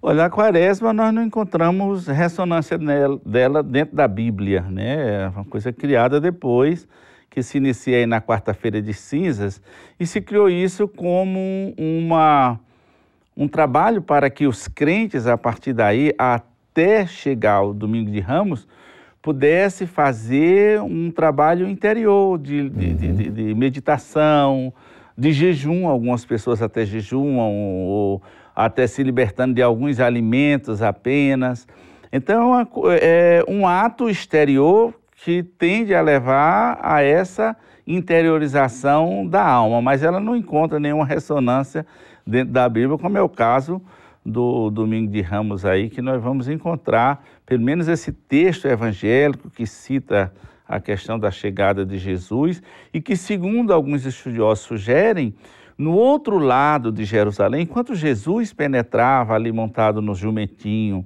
Olha, 0.00 0.24
a 0.24 0.30
quaresma 0.30 0.92
nós 0.92 1.14
não 1.14 1.22
encontramos 1.22 2.08
ressonância 2.08 2.76
dela 3.24 3.62
dentro 3.62 3.94
da 3.94 4.08
Bíblia, 4.08 4.62
né? 4.62 5.24
É 5.24 5.28
uma 5.28 5.44
coisa 5.44 5.72
criada 5.72 6.20
depois, 6.20 6.88
que 7.32 7.42
se 7.42 7.56
inicia 7.56 8.06
na 8.06 8.20
quarta-feira 8.20 8.82
de 8.82 8.92
cinzas, 8.92 9.62
e 9.98 10.06
se 10.06 10.20
criou 10.20 10.50
isso 10.50 10.86
como 10.86 11.72
uma, 11.78 12.60
um 13.34 13.48
trabalho 13.48 14.02
para 14.02 14.28
que 14.28 14.46
os 14.46 14.68
crentes, 14.68 15.26
a 15.26 15.38
partir 15.38 15.72
daí, 15.72 16.12
até 16.18 17.06
chegar 17.06 17.54
ao 17.54 17.72
domingo 17.72 18.10
de 18.10 18.20
Ramos, 18.20 18.68
pudesse 19.22 19.86
fazer 19.86 20.82
um 20.82 21.10
trabalho 21.10 21.66
interior 21.66 22.38
de, 22.38 22.68
de, 22.68 23.06
uhum. 23.06 23.14
de, 23.16 23.30
de, 23.30 23.54
meditação, 23.54 24.70
de 25.16 25.32
jejum. 25.32 25.88
Algumas 25.88 26.26
pessoas 26.26 26.60
até 26.60 26.84
jejumam, 26.84 27.50
ou 27.50 28.22
até 28.54 28.86
se 28.86 29.02
libertando 29.02 29.54
de 29.54 29.62
alguns 29.62 30.00
alimentos 30.00 30.82
apenas. 30.82 31.66
Então, 32.12 32.68
é 33.00 33.42
um 33.48 33.66
ato 33.66 34.10
exterior 34.10 34.92
que 35.24 35.42
tende 35.42 35.94
a 35.94 36.00
levar 36.00 36.80
a 36.82 37.00
essa 37.00 37.56
interiorização 37.86 39.24
da 39.24 39.46
alma, 39.46 39.80
mas 39.80 40.02
ela 40.02 40.18
não 40.18 40.34
encontra 40.34 40.80
nenhuma 40.80 41.06
ressonância 41.06 41.86
dentro 42.26 42.52
da 42.52 42.68
Bíblia, 42.68 42.98
como 42.98 43.16
é 43.16 43.22
o 43.22 43.28
caso 43.28 43.80
do 44.26 44.68
Domingo 44.70 45.12
de 45.12 45.20
Ramos 45.20 45.64
aí, 45.64 45.88
que 45.88 46.02
nós 46.02 46.20
vamos 46.20 46.48
encontrar 46.48 47.24
pelo 47.46 47.62
menos 47.62 47.86
esse 47.86 48.12
texto 48.12 48.66
evangélico 48.66 49.48
que 49.48 49.64
cita 49.64 50.32
a 50.66 50.80
questão 50.80 51.18
da 51.18 51.30
chegada 51.30 51.86
de 51.86 51.98
Jesus 51.98 52.60
e 52.92 53.00
que, 53.00 53.16
segundo 53.16 53.72
alguns 53.72 54.04
estudiosos 54.04 54.64
sugerem, 54.64 55.34
no 55.78 55.92
outro 55.92 56.38
lado 56.38 56.90
de 56.90 57.04
Jerusalém, 57.04 57.62
enquanto 57.62 57.94
Jesus 57.94 58.52
penetrava 58.52 59.34
ali 59.34 59.52
montado 59.52 60.02
no 60.02 60.14
jumentinho, 60.14 61.04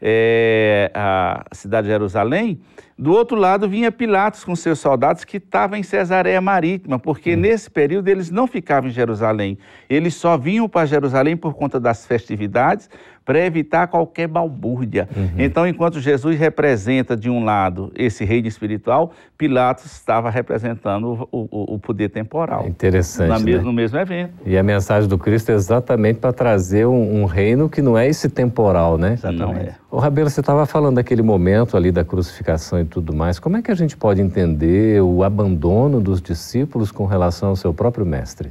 é, 0.00 0.90
a 0.94 1.44
cidade 1.52 1.86
de 1.86 1.92
Jerusalém, 1.92 2.60
do 3.02 3.12
outro 3.12 3.36
lado 3.36 3.68
vinha 3.68 3.90
Pilatos 3.90 4.44
com 4.44 4.54
seus 4.54 4.78
soldados 4.78 5.24
que 5.24 5.38
estavam 5.38 5.76
em 5.76 5.82
Cesareia 5.82 6.40
Marítima, 6.40 6.98
porque 7.00 7.34
hum. 7.34 7.38
nesse 7.38 7.68
período 7.68 8.06
eles 8.06 8.30
não 8.30 8.46
ficavam 8.46 8.88
em 8.88 8.92
Jerusalém. 8.92 9.58
Eles 9.90 10.14
só 10.14 10.38
vinham 10.38 10.68
para 10.68 10.86
Jerusalém 10.86 11.36
por 11.36 11.52
conta 11.54 11.80
das 11.80 12.06
festividades, 12.06 12.88
para 13.24 13.44
evitar 13.44 13.86
qualquer 13.86 14.26
balbúrdia. 14.26 15.08
Uhum. 15.16 15.30
Então, 15.38 15.66
enquanto 15.66 16.00
Jesus 16.00 16.38
representa, 16.38 17.16
de 17.16 17.30
um 17.30 17.44
lado, 17.44 17.92
esse 17.94 18.24
reino 18.24 18.48
espiritual, 18.48 19.12
Pilatos 19.38 19.86
estava 19.86 20.30
representando 20.30 21.28
o, 21.30 21.48
o, 21.50 21.74
o 21.74 21.78
poder 21.78 22.08
temporal. 22.08 22.64
É 22.64 22.68
interessante. 22.68 23.44
né? 23.44 23.58
No 23.58 23.72
mesmo 23.72 23.98
evento. 23.98 24.34
E 24.44 24.56
a 24.56 24.62
mensagem 24.62 25.08
do 25.08 25.18
Cristo 25.18 25.50
é 25.50 25.54
exatamente 25.54 26.18
para 26.18 26.32
trazer 26.32 26.86
um, 26.86 27.22
um, 27.22 27.24
reino 27.24 27.68
que 27.68 27.80
não 27.80 27.96
é 27.96 28.08
esse 28.08 28.28
temporal, 28.28 28.98
né? 28.98 29.14
Exatamente. 29.14 29.70
É. 29.70 29.74
O 29.90 29.98
Rabelo, 29.98 30.30
você 30.30 30.40
estava 30.40 30.64
falando 30.66 30.96
daquele 30.96 31.22
momento 31.22 31.76
ali 31.76 31.92
da 31.92 32.04
crucificação 32.04 32.80
e 32.80 32.84
tudo 32.92 33.14
mais. 33.14 33.38
Como 33.38 33.56
é 33.56 33.62
que 33.62 33.70
a 33.70 33.74
gente 33.74 33.96
pode 33.96 34.20
entender 34.20 35.02
o 35.02 35.24
abandono 35.24 36.00
dos 36.00 36.20
discípulos 36.20 36.92
com 36.92 37.06
relação 37.06 37.48
ao 37.48 37.56
seu 37.56 37.72
próprio 37.72 38.04
mestre? 38.04 38.50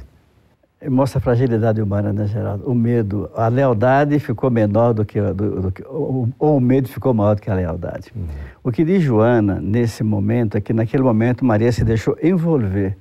mostra 0.90 1.18
a 1.18 1.22
fragilidade 1.22 1.80
humana, 1.80 2.12
né, 2.12 2.26
Geraldo? 2.26 2.68
O 2.68 2.74
medo, 2.74 3.30
a 3.36 3.46
lealdade 3.46 4.18
ficou 4.18 4.50
menor 4.50 4.92
do 4.92 5.04
que, 5.04 5.20
do, 5.20 5.62
do 5.62 5.70
que 5.70 5.80
ou, 5.84 6.28
ou, 6.36 6.56
o 6.56 6.60
medo 6.60 6.88
ficou 6.88 7.14
maior 7.14 7.36
do 7.36 7.40
que 7.40 7.48
a 7.48 7.54
lealdade. 7.54 8.12
Uhum. 8.16 8.26
O 8.64 8.72
que 8.72 8.84
diz 8.84 9.00
Joana 9.00 9.60
nesse 9.60 10.02
momento 10.02 10.56
é 10.56 10.60
que 10.60 10.72
naquele 10.72 11.04
momento 11.04 11.44
Maria 11.44 11.70
se 11.70 11.84
deixou 11.84 12.16
envolver 12.20 12.96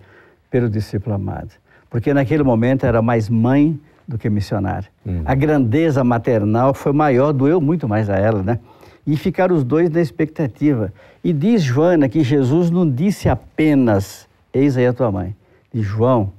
pelo 0.52 0.70
discípulo 0.70 1.16
amado, 1.16 1.50
porque 1.90 2.14
naquele 2.14 2.44
momento 2.44 2.86
era 2.86 3.02
mais 3.02 3.28
mãe 3.30 3.80
do 4.08 4.16
que 4.16 4.30
missionária. 4.30 4.88
Uhum. 5.04 5.24
A 5.26 5.34
grandeza 5.34 6.04
maternal 6.04 6.76
foi 6.76 6.92
maior, 6.92 7.32
doeu 7.32 7.60
muito 7.60 7.88
mais 7.88 8.12
a 8.12 8.16
ela, 8.16 8.44
né? 8.44 8.60
E 9.06 9.18
ficaram 9.18 9.56
os 9.56 9.64
dois 9.64 9.90
na 9.90 10.02
expectativa. 10.02 10.94
E 11.24 11.34
diz 11.34 11.62
Joana 11.62 12.08
que 12.08 12.24
Jesus 12.24 12.70
não 12.70 12.90
disse 12.90 13.28
apenas: 13.28 14.28
Eis 14.54 14.78
aí 14.78 14.86
a 14.86 14.94
tua 14.94 15.12
mãe. 15.12 15.36
Diz 15.74 15.86
João, 15.86 16.32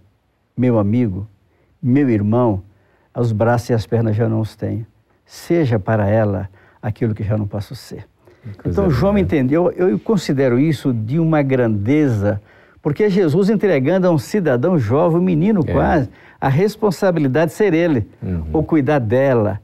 meu 0.56 0.78
amigo, 0.78 1.26
meu 1.82 2.08
irmão, 2.10 2.62
os 3.16 3.32
braços 3.32 3.70
e 3.70 3.72
as 3.72 3.86
pernas 3.86 4.14
já 4.14 4.28
não 4.28 4.40
os 4.40 4.54
tenho. 4.54 4.86
Seja 5.24 5.78
para 5.78 6.06
ela 6.06 6.48
aquilo 6.82 7.14
que 7.14 7.24
já 7.24 7.36
não 7.38 7.46
posso 7.46 7.74
ser. 7.74 8.06
então, 8.66 8.90
João 8.90 9.16
entendeu, 9.16 9.70
eu 9.72 9.98
considero 9.98 10.58
isso 10.58 10.92
de 10.92 11.18
uma 11.18 11.42
grandeza, 11.42 12.40
porque 12.82 13.08
Jesus 13.08 13.48
entregando 13.48 14.06
a 14.06 14.10
um 14.10 14.18
cidadão 14.18 14.78
jovem, 14.78 15.18
um 15.18 15.24
menino 15.24 15.62
é. 15.66 15.72
quase, 15.72 16.10
a 16.42 16.48
responsabilidade 16.48 17.52
de 17.52 17.56
ser 17.56 17.72
ele, 17.72 18.04
uhum. 18.20 18.46
ou 18.52 18.64
cuidar 18.64 18.98
dela. 18.98 19.60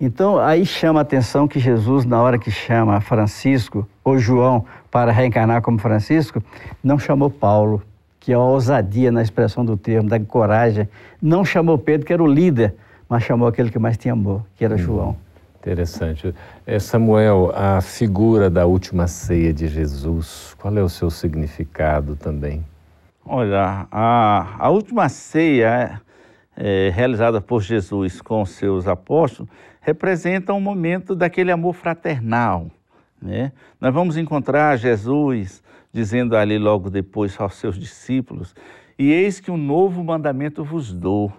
Então, 0.00 0.40
aí 0.40 0.66
chama 0.66 0.98
a 0.98 1.02
atenção 1.02 1.46
que 1.46 1.60
Jesus, 1.60 2.04
na 2.04 2.20
hora 2.20 2.36
que 2.36 2.50
chama 2.50 3.00
Francisco, 3.00 3.86
ou 4.02 4.18
João, 4.18 4.64
para 4.90 5.12
reencarnar 5.12 5.62
como 5.62 5.78
Francisco, 5.78 6.42
não 6.82 6.98
chamou 6.98 7.30
Paulo, 7.30 7.80
que 8.18 8.32
é 8.32 8.34
a 8.34 8.40
ousadia 8.40 9.12
na 9.12 9.22
expressão 9.22 9.64
do 9.64 9.76
termo, 9.76 10.08
da 10.08 10.18
coragem. 10.18 10.88
Não 11.22 11.44
chamou 11.44 11.78
Pedro, 11.78 12.04
que 12.04 12.12
era 12.12 12.22
o 12.24 12.26
líder, 12.26 12.74
mas 13.08 13.22
chamou 13.22 13.46
aquele 13.46 13.70
que 13.70 13.78
mais 13.78 13.96
tinha 13.96 14.12
amor, 14.12 14.42
que 14.56 14.64
era 14.64 14.74
hum, 14.74 14.78
João. 14.78 15.16
Interessante. 15.60 16.34
É, 16.66 16.80
Samuel, 16.80 17.52
a 17.54 17.80
figura 17.80 18.50
da 18.50 18.66
última 18.66 19.06
ceia 19.06 19.54
de 19.54 19.68
Jesus, 19.68 20.56
qual 20.58 20.76
é 20.76 20.82
o 20.82 20.88
seu 20.88 21.08
significado 21.08 22.16
também? 22.16 22.64
Olha, 23.32 23.86
a, 23.92 24.56
a 24.58 24.70
última 24.70 25.08
ceia 25.08 26.02
é, 26.56 26.90
realizada 26.92 27.40
por 27.40 27.62
Jesus 27.62 28.20
com 28.20 28.44
seus 28.44 28.88
apóstolos 28.88 29.48
representa 29.80 30.52
um 30.52 30.60
momento 30.60 31.14
daquele 31.14 31.52
amor 31.52 31.74
fraternal. 31.74 32.66
Né? 33.22 33.52
Nós 33.80 33.94
vamos 33.94 34.16
encontrar 34.16 34.76
Jesus 34.78 35.62
dizendo 35.92 36.36
ali 36.36 36.58
logo 36.58 36.90
depois 36.90 37.40
aos 37.40 37.54
seus 37.54 37.78
discípulos: 37.78 38.52
E 38.98 39.12
eis 39.12 39.38
que 39.38 39.52
um 39.52 39.56
novo 39.56 40.02
mandamento 40.02 40.64
vos 40.64 40.92
dou. 40.92 41.32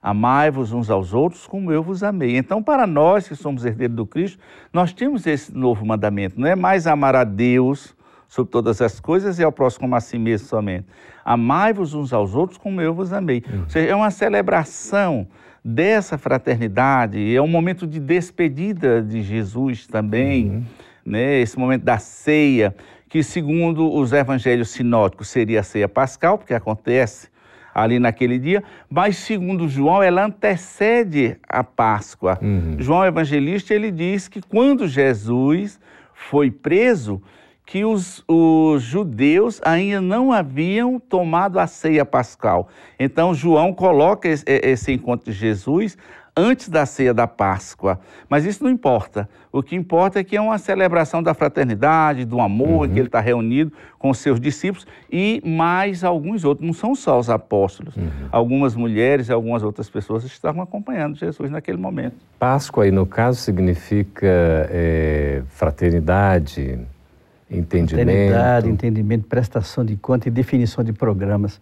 Amai-vos 0.00 0.72
uns 0.72 0.88
aos 0.88 1.12
outros 1.12 1.46
como 1.46 1.70
eu 1.70 1.82
vos 1.82 2.02
amei. 2.02 2.38
Então, 2.38 2.62
para 2.62 2.86
nós 2.86 3.28
que 3.28 3.36
somos 3.36 3.66
herdeiros 3.66 3.96
do 3.96 4.06
Cristo, 4.06 4.38
nós 4.72 4.94
temos 4.94 5.26
esse 5.26 5.54
novo 5.54 5.84
mandamento. 5.84 6.40
Não 6.40 6.48
é 6.48 6.56
mais 6.56 6.86
amar 6.86 7.14
a 7.14 7.24
Deus 7.24 7.94
sobre 8.28 8.52
todas 8.52 8.80
as 8.82 9.00
coisas 9.00 9.38
e 9.38 9.42
ao 9.42 9.50
próximo 9.50 9.80
como 9.82 9.96
a 9.96 10.00
si 10.00 10.18
mesmo 10.18 10.46
somente. 10.46 10.86
Amai-vos 11.24 11.94
uns 11.94 12.12
aos 12.12 12.34
outros 12.34 12.58
como 12.58 12.80
eu 12.80 12.92
vos 12.92 13.12
amei. 13.12 13.42
Uhum. 13.50 13.62
Ou 13.62 13.68
seja, 13.68 13.90
é 13.90 13.94
uma 13.94 14.10
celebração 14.10 15.26
dessa 15.64 16.16
fraternidade, 16.16 17.34
é 17.34 17.42
um 17.42 17.48
momento 17.48 17.86
de 17.86 17.98
despedida 17.98 19.02
de 19.02 19.22
Jesus 19.22 19.86
também, 19.86 20.50
uhum. 20.50 20.64
né? 21.04 21.40
esse 21.40 21.58
momento 21.58 21.82
da 21.82 21.98
ceia, 21.98 22.74
que 23.08 23.22
segundo 23.22 23.92
os 23.92 24.12
evangelhos 24.12 24.70
sinóticos 24.70 25.28
seria 25.28 25.60
a 25.60 25.62
ceia 25.62 25.88
pascal, 25.88 26.38
porque 26.38 26.54
acontece 26.54 27.28
ali 27.74 27.98
naquele 27.98 28.38
dia, 28.38 28.62
mas 28.90 29.16
segundo 29.16 29.68
João, 29.68 30.02
ela 30.02 30.24
antecede 30.24 31.36
a 31.48 31.62
Páscoa. 31.62 32.38
Uhum. 32.42 32.76
João 32.78 33.04
Evangelista, 33.04 33.72
ele 33.72 33.90
diz 33.90 34.26
que 34.26 34.42
quando 34.42 34.88
Jesus 34.88 35.78
foi 36.12 36.50
preso, 36.50 37.22
que 37.68 37.84
os, 37.84 38.24
os, 38.26 38.82
judeus 38.82 39.60
ainda 39.62 40.00
não 40.00 40.32
haviam 40.32 40.98
tomado 40.98 41.60
a 41.60 41.66
ceia 41.66 42.02
pascal. 42.02 42.68
Então, 42.98 43.34
João 43.34 43.74
coloca 43.74 44.26
esse, 44.26 44.42
esse, 44.46 44.90
encontro 44.90 45.30
de 45.30 45.38
Jesus 45.38 45.98
antes 46.34 46.70
da 46.70 46.86
ceia 46.86 47.12
da 47.12 47.26
Páscoa. 47.26 48.00
Mas 48.26 48.46
isso 48.46 48.64
não 48.64 48.70
importa. 48.70 49.28
O 49.52 49.62
que 49.62 49.76
importa 49.76 50.18
é 50.18 50.24
que 50.24 50.34
é 50.34 50.40
uma 50.40 50.56
celebração 50.56 51.22
da 51.22 51.34
fraternidade, 51.34 52.24
do 52.24 52.40
amor, 52.40 52.86
uhum. 52.86 52.94
que 52.94 53.00
ele 53.00 53.08
está 53.08 53.20
reunido 53.20 53.70
com 53.98 54.14
seus 54.14 54.40
discípulos 54.40 54.86
e 55.12 55.42
mais 55.44 56.02
alguns 56.02 56.46
outros. 56.46 56.66
Não 56.66 56.72
são 56.72 56.94
só 56.94 57.18
os 57.18 57.28
apóstolos. 57.28 57.94
Uhum. 57.96 58.08
Algumas 58.32 58.74
mulheres 58.74 59.28
e 59.28 59.32
algumas 59.32 59.62
outras 59.62 59.90
pessoas 59.90 60.24
estavam 60.24 60.62
acompanhando 60.62 61.18
Jesus 61.18 61.50
naquele 61.50 61.76
momento. 61.76 62.16
Páscoa, 62.38 62.84
aí 62.84 62.90
no 62.90 63.04
caso, 63.04 63.38
significa 63.38 64.26
é, 64.70 65.42
fraternidade, 65.48 66.78
entendimento. 67.50 68.68
Entendimento, 68.68 69.26
prestação 69.26 69.84
de 69.84 69.96
conta 69.96 70.28
e 70.28 70.30
definição 70.30 70.84
de 70.84 70.92
programas. 70.92 71.60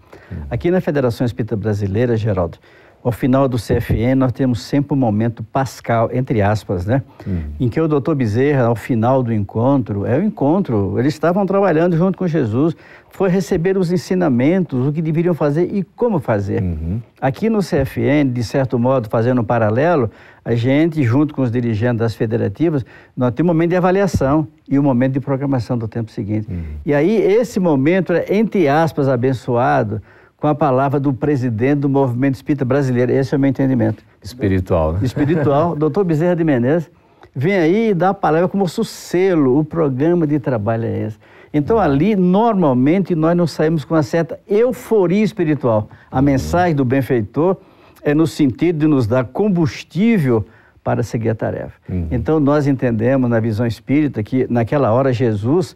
Aqui 0.50 0.70
na 0.70 0.80
Federação 0.80 1.24
Espírita 1.24 1.56
Brasileira, 1.56 2.16
Geraldo, 2.16 2.58
ao 3.06 3.12
final 3.12 3.46
do 3.46 3.56
CFN, 3.56 4.16
nós 4.16 4.32
temos 4.32 4.62
sempre 4.62 4.92
um 4.92 4.96
momento 4.96 5.40
pascal, 5.44 6.10
entre 6.12 6.42
aspas, 6.42 6.84
né? 6.86 7.04
Uhum. 7.24 7.44
Em 7.60 7.68
que 7.68 7.80
o 7.80 7.86
doutor 7.86 8.16
Bezerra, 8.16 8.64
ao 8.64 8.74
final 8.74 9.22
do 9.22 9.32
encontro, 9.32 10.04
é 10.04 10.18
o 10.18 10.24
encontro, 10.24 10.98
eles 10.98 11.14
estavam 11.14 11.46
trabalhando 11.46 11.96
junto 11.96 12.18
com 12.18 12.26
Jesus, 12.26 12.74
foi 13.08 13.28
receber 13.28 13.78
os 13.78 13.92
ensinamentos, 13.92 14.88
o 14.88 14.92
que 14.92 15.00
deveriam 15.00 15.34
fazer 15.34 15.72
e 15.72 15.84
como 15.84 16.18
fazer. 16.18 16.60
Uhum. 16.60 17.00
Aqui 17.20 17.48
no 17.48 17.60
CFN, 17.60 18.28
de 18.32 18.42
certo 18.42 18.76
modo, 18.76 19.08
fazendo 19.08 19.40
um 19.40 19.44
paralelo, 19.44 20.10
a 20.44 20.56
gente, 20.56 21.00
junto 21.04 21.32
com 21.32 21.42
os 21.42 21.50
dirigentes 21.52 21.98
das 21.98 22.16
federativas, 22.16 22.84
nós 23.16 23.32
temos 23.34 23.50
um 23.50 23.54
momento 23.54 23.70
de 23.70 23.76
avaliação 23.76 24.48
e 24.68 24.80
um 24.80 24.82
momento 24.82 25.12
de 25.12 25.20
programação 25.20 25.78
do 25.78 25.86
tempo 25.86 26.10
seguinte. 26.10 26.48
Uhum. 26.50 26.64
E 26.84 26.92
aí, 26.92 27.16
esse 27.16 27.60
momento 27.60 28.12
é, 28.12 28.24
entre 28.30 28.66
aspas, 28.66 29.08
abençoado, 29.08 30.02
com 30.36 30.46
a 30.46 30.54
palavra 30.54 31.00
do 31.00 31.12
presidente 31.12 31.80
do 31.80 31.88
movimento 31.88 32.34
espírita 32.34 32.64
brasileiro. 32.64 33.12
Esse 33.12 33.34
é 33.34 33.36
o 33.36 33.40
meu 33.40 33.48
entendimento. 33.50 34.04
Espiritual, 34.22 34.92
né? 34.92 35.00
Espiritual, 35.02 35.74
doutor 35.76 36.04
Bezerra 36.04 36.36
de 36.36 36.44
Menezes. 36.44 36.90
Vem 37.34 37.54
aí 37.54 37.90
e 37.90 37.94
dá 37.94 38.10
a 38.10 38.14
palavra 38.14 38.48
como 38.48 38.66
selo, 38.68 39.58
o 39.58 39.64
programa 39.64 40.26
de 40.26 40.38
trabalho 40.38 40.84
é 40.84 41.06
esse. 41.06 41.18
Então, 41.52 41.78
ali, 41.78 42.16
normalmente, 42.16 43.14
nós 43.14 43.36
não 43.36 43.46
saímos 43.46 43.84
com 43.84 43.94
uma 43.94 44.02
certa 44.02 44.38
euforia 44.48 45.22
espiritual. 45.22 45.88
A 46.10 46.20
mensagem 46.20 46.74
do 46.74 46.84
benfeitor 46.84 47.56
é 48.02 48.14
no 48.14 48.26
sentido 48.26 48.78
de 48.78 48.86
nos 48.86 49.06
dar 49.06 49.24
combustível 49.24 50.44
para 50.82 51.02
seguir 51.02 51.30
a 51.30 51.34
tarefa. 51.34 51.74
Uhum. 51.88 52.08
Então, 52.10 52.38
nós 52.40 52.66
entendemos 52.66 53.28
na 53.28 53.40
visão 53.40 53.66
espírita 53.66 54.22
que, 54.22 54.46
naquela 54.50 54.92
hora, 54.92 55.12
Jesus 55.12 55.74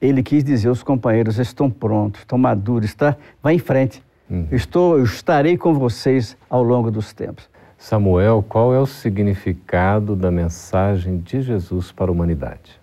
ele 0.00 0.22
quis 0.22 0.44
dizer 0.44 0.68
aos 0.68 0.82
companheiros: 0.82 1.38
estão 1.38 1.70
prontos, 1.70 2.20
estão 2.20 2.38
maduros, 2.38 2.90
está, 2.90 3.16
vai 3.42 3.54
em 3.54 3.58
frente. 3.58 4.02
Uhum. 4.30 4.46
Estou, 4.52 4.98
eu 4.98 5.04
estarei 5.04 5.56
com 5.56 5.74
vocês 5.74 6.36
ao 6.48 6.62
longo 6.62 6.90
dos 6.90 7.12
tempos. 7.12 7.48
Samuel, 7.78 8.44
qual 8.46 8.74
é 8.74 8.78
o 8.78 8.86
significado 8.86 10.16
da 10.16 10.30
mensagem 10.30 11.18
de 11.18 11.40
Jesus 11.40 11.92
para 11.92 12.10
a 12.10 12.12
humanidade? 12.12 12.78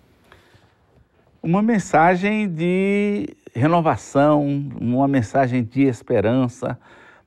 Uma 1.42 1.62
mensagem 1.62 2.48
de 2.48 3.28
renovação, 3.54 4.44
uma 4.80 5.06
mensagem 5.06 5.62
de 5.62 5.82
esperança, 5.82 6.78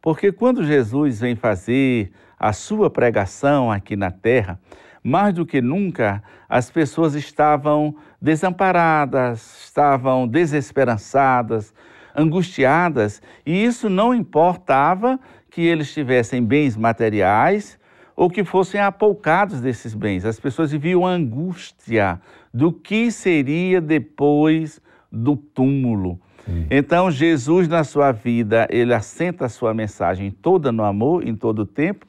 porque 0.01 0.31
quando 0.31 0.65
Jesus 0.65 1.21
vem 1.21 1.35
fazer 1.35 2.11
a 2.39 2.53
sua 2.53 2.89
pregação 2.89 3.71
aqui 3.71 3.95
na 3.95 4.11
terra, 4.11 4.59
mais 5.03 5.33
do 5.33 5.45
que 5.45 5.61
nunca, 5.61 6.23
as 6.47 6.69
pessoas 6.69 7.15
estavam 7.15 7.95
desamparadas, 8.21 9.63
estavam 9.65 10.27
desesperançadas, 10.27 11.73
angustiadas, 12.15 13.21
e 13.45 13.63
isso 13.63 13.89
não 13.89 14.13
importava 14.13 15.19
que 15.49 15.61
eles 15.61 15.93
tivessem 15.93 16.43
bens 16.43 16.75
materiais 16.75 17.79
ou 18.15 18.29
que 18.29 18.43
fossem 18.43 18.81
apoucados 18.81 19.61
desses 19.61 19.93
bens. 19.93 20.25
As 20.25 20.39
pessoas 20.39 20.71
viviam 20.71 21.07
a 21.07 21.11
angústia 21.11 22.19
do 22.53 22.71
que 22.71 23.11
seria 23.11 23.79
depois 23.79 24.81
do 25.11 25.37
túmulo. 25.37 26.19
Sim. 26.45 26.67
Então, 26.69 27.09
Jesus, 27.09 27.67
na 27.67 27.83
sua 27.83 28.11
vida, 28.11 28.67
ele 28.69 28.93
assenta 28.93 29.45
a 29.45 29.49
sua 29.49 29.73
mensagem 29.73 30.31
toda 30.31 30.71
no 30.71 30.83
amor, 30.83 31.25
em 31.25 31.35
todo 31.35 31.59
o 31.59 31.65
tempo, 31.65 32.05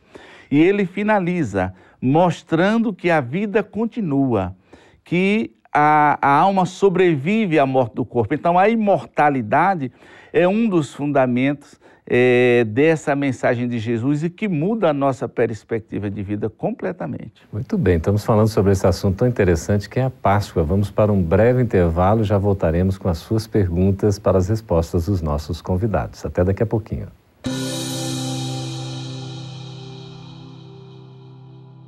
e 0.50 0.58
ele 0.58 0.84
finaliza 0.84 1.72
mostrando 2.00 2.92
que 2.92 3.10
a 3.10 3.20
vida 3.20 3.62
continua, 3.62 4.56
que 5.04 5.52
a, 5.72 6.18
a, 6.20 6.38
alma 6.38 6.66
sobrevive 6.66 7.58
à 7.58 7.66
morte 7.66 7.94
do 7.94 8.04
corpo. 8.04 8.34
Então, 8.34 8.58
a 8.58 8.68
imortalidade 8.68 9.92
é 10.32 10.46
um 10.48 10.68
dos 10.68 10.94
fundamentos 10.94 11.78
é, 12.12 12.64
dessa 12.64 13.14
mensagem 13.14 13.68
de 13.68 13.78
Jesus 13.78 14.24
e 14.24 14.30
que 14.30 14.48
muda 14.48 14.90
a 14.90 14.92
nossa 14.92 15.28
perspectiva 15.28 16.10
de 16.10 16.22
vida 16.24 16.50
completamente. 16.50 17.42
Muito 17.52 17.78
bem, 17.78 17.98
estamos 17.98 18.24
falando 18.24 18.48
sobre 18.48 18.72
esse 18.72 18.84
assunto 18.84 19.18
tão 19.18 19.28
interessante 19.28 19.88
que 19.88 20.00
é 20.00 20.04
a 20.04 20.10
Páscoa. 20.10 20.64
Vamos 20.64 20.90
para 20.90 21.12
um 21.12 21.22
breve 21.22 21.62
intervalo 21.62 22.22
e 22.22 22.24
já 22.24 22.36
voltaremos 22.36 22.98
com 22.98 23.08
as 23.08 23.18
suas 23.18 23.46
perguntas 23.46 24.18
para 24.18 24.38
as 24.38 24.48
respostas 24.48 25.06
dos 25.06 25.22
nossos 25.22 25.62
convidados. 25.62 26.26
Até 26.26 26.42
daqui 26.42 26.64
a 26.64 26.66
pouquinho. 26.66 27.06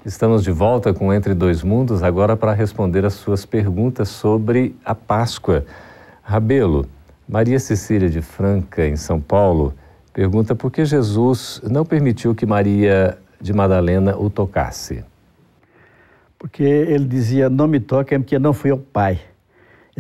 Estamos 0.05 0.43
de 0.43 0.51
volta 0.51 0.93
com 0.93 1.15
Entre 1.15 1.33
Dois 1.33 1.63
Mundos, 1.63 2.03
agora 2.03 2.37
para 2.37 2.53
responder 2.53 3.05
as 3.05 3.13
suas 3.13 3.47
perguntas 3.47 4.09
sobre 4.09 4.75
a 4.85 4.97
Páscoa. 4.97 5.65
Rabelo, 6.25 6.87
Maria 7.29 7.61
Cecília 7.61 8.11
de 8.11 8.21
Franca, 8.21 8.85
em 8.85 8.97
São 8.97 9.21
Paulo, 9.21 9.73
pergunta 10.13 10.57
por 10.57 10.73
que 10.73 10.85
Jesus 10.85 11.63
não 11.71 11.85
permitiu 11.85 12.35
que 12.35 12.45
Maria 12.45 13.17
de 13.41 13.53
Madalena 13.53 14.17
o 14.17 14.29
tocasse. 14.29 15.05
Porque 16.37 16.65
ele 16.65 17.05
dizia: 17.05 17.49
Não 17.49 17.69
me 17.69 17.79
toque, 17.79 18.19
porque 18.19 18.41
não 18.41 18.53
fui 18.53 18.73
ao 18.73 18.79
Pai. 18.79 19.21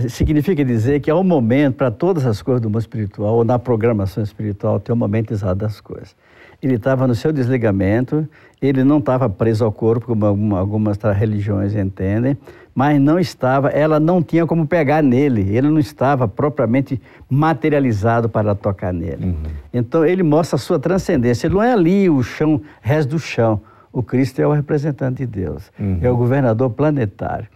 Significa 0.08 0.64
dizer 0.64 0.98
que 0.98 1.12
há 1.12 1.16
um 1.16 1.22
momento 1.22 1.76
para 1.76 1.92
todas 1.92 2.26
as 2.26 2.42
coisas 2.42 2.60
do 2.60 2.68
mundo 2.68 2.80
espiritual, 2.80 3.36
ou 3.36 3.44
na 3.44 3.56
programação 3.56 4.20
espiritual, 4.24 4.80
tem 4.80 4.92
um 4.92 4.98
momento 4.98 5.32
exato 5.32 5.54
das 5.54 5.80
coisas 5.80 6.16
ele 6.62 6.76
estava 6.76 7.06
no 7.06 7.14
seu 7.14 7.32
desligamento, 7.32 8.28
ele 8.60 8.84
não 8.84 8.98
estava 8.98 9.28
preso 9.28 9.64
ao 9.64 9.72
corpo, 9.72 10.06
como 10.06 10.56
algumas 10.56 10.96
religiões 10.96 11.74
entendem, 11.74 12.38
mas 12.74 13.00
não 13.00 13.18
estava, 13.18 13.68
ela 13.68 13.98
não 13.98 14.22
tinha 14.22 14.46
como 14.46 14.66
pegar 14.66 15.02
nele, 15.02 15.54
ele 15.54 15.68
não 15.68 15.78
estava 15.78 16.28
propriamente 16.28 17.00
materializado 17.28 18.28
para 18.28 18.54
tocar 18.54 18.92
nele. 18.92 19.26
Uhum. 19.26 19.42
Então 19.74 20.06
ele 20.06 20.22
mostra 20.22 20.56
a 20.56 20.58
sua 20.58 20.78
transcendência, 20.78 21.46
ele 21.46 21.54
não 21.54 21.62
é 21.62 21.72
ali 21.72 22.08
o 22.08 22.22
chão, 22.22 22.62
resto 22.80 23.10
do 23.10 23.18
chão. 23.18 23.60
O 23.92 24.02
Cristo 24.02 24.40
é 24.40 24.46
o 24.46 24.52
representante 24.52 25.18
de 25.18 25.26
Deus, 25.26 25.70
uhum. 25.78 25.98
é 26.00 26.10
o 26.10 26.16
governador 26.16 26.70
planetário. 26.70 27.48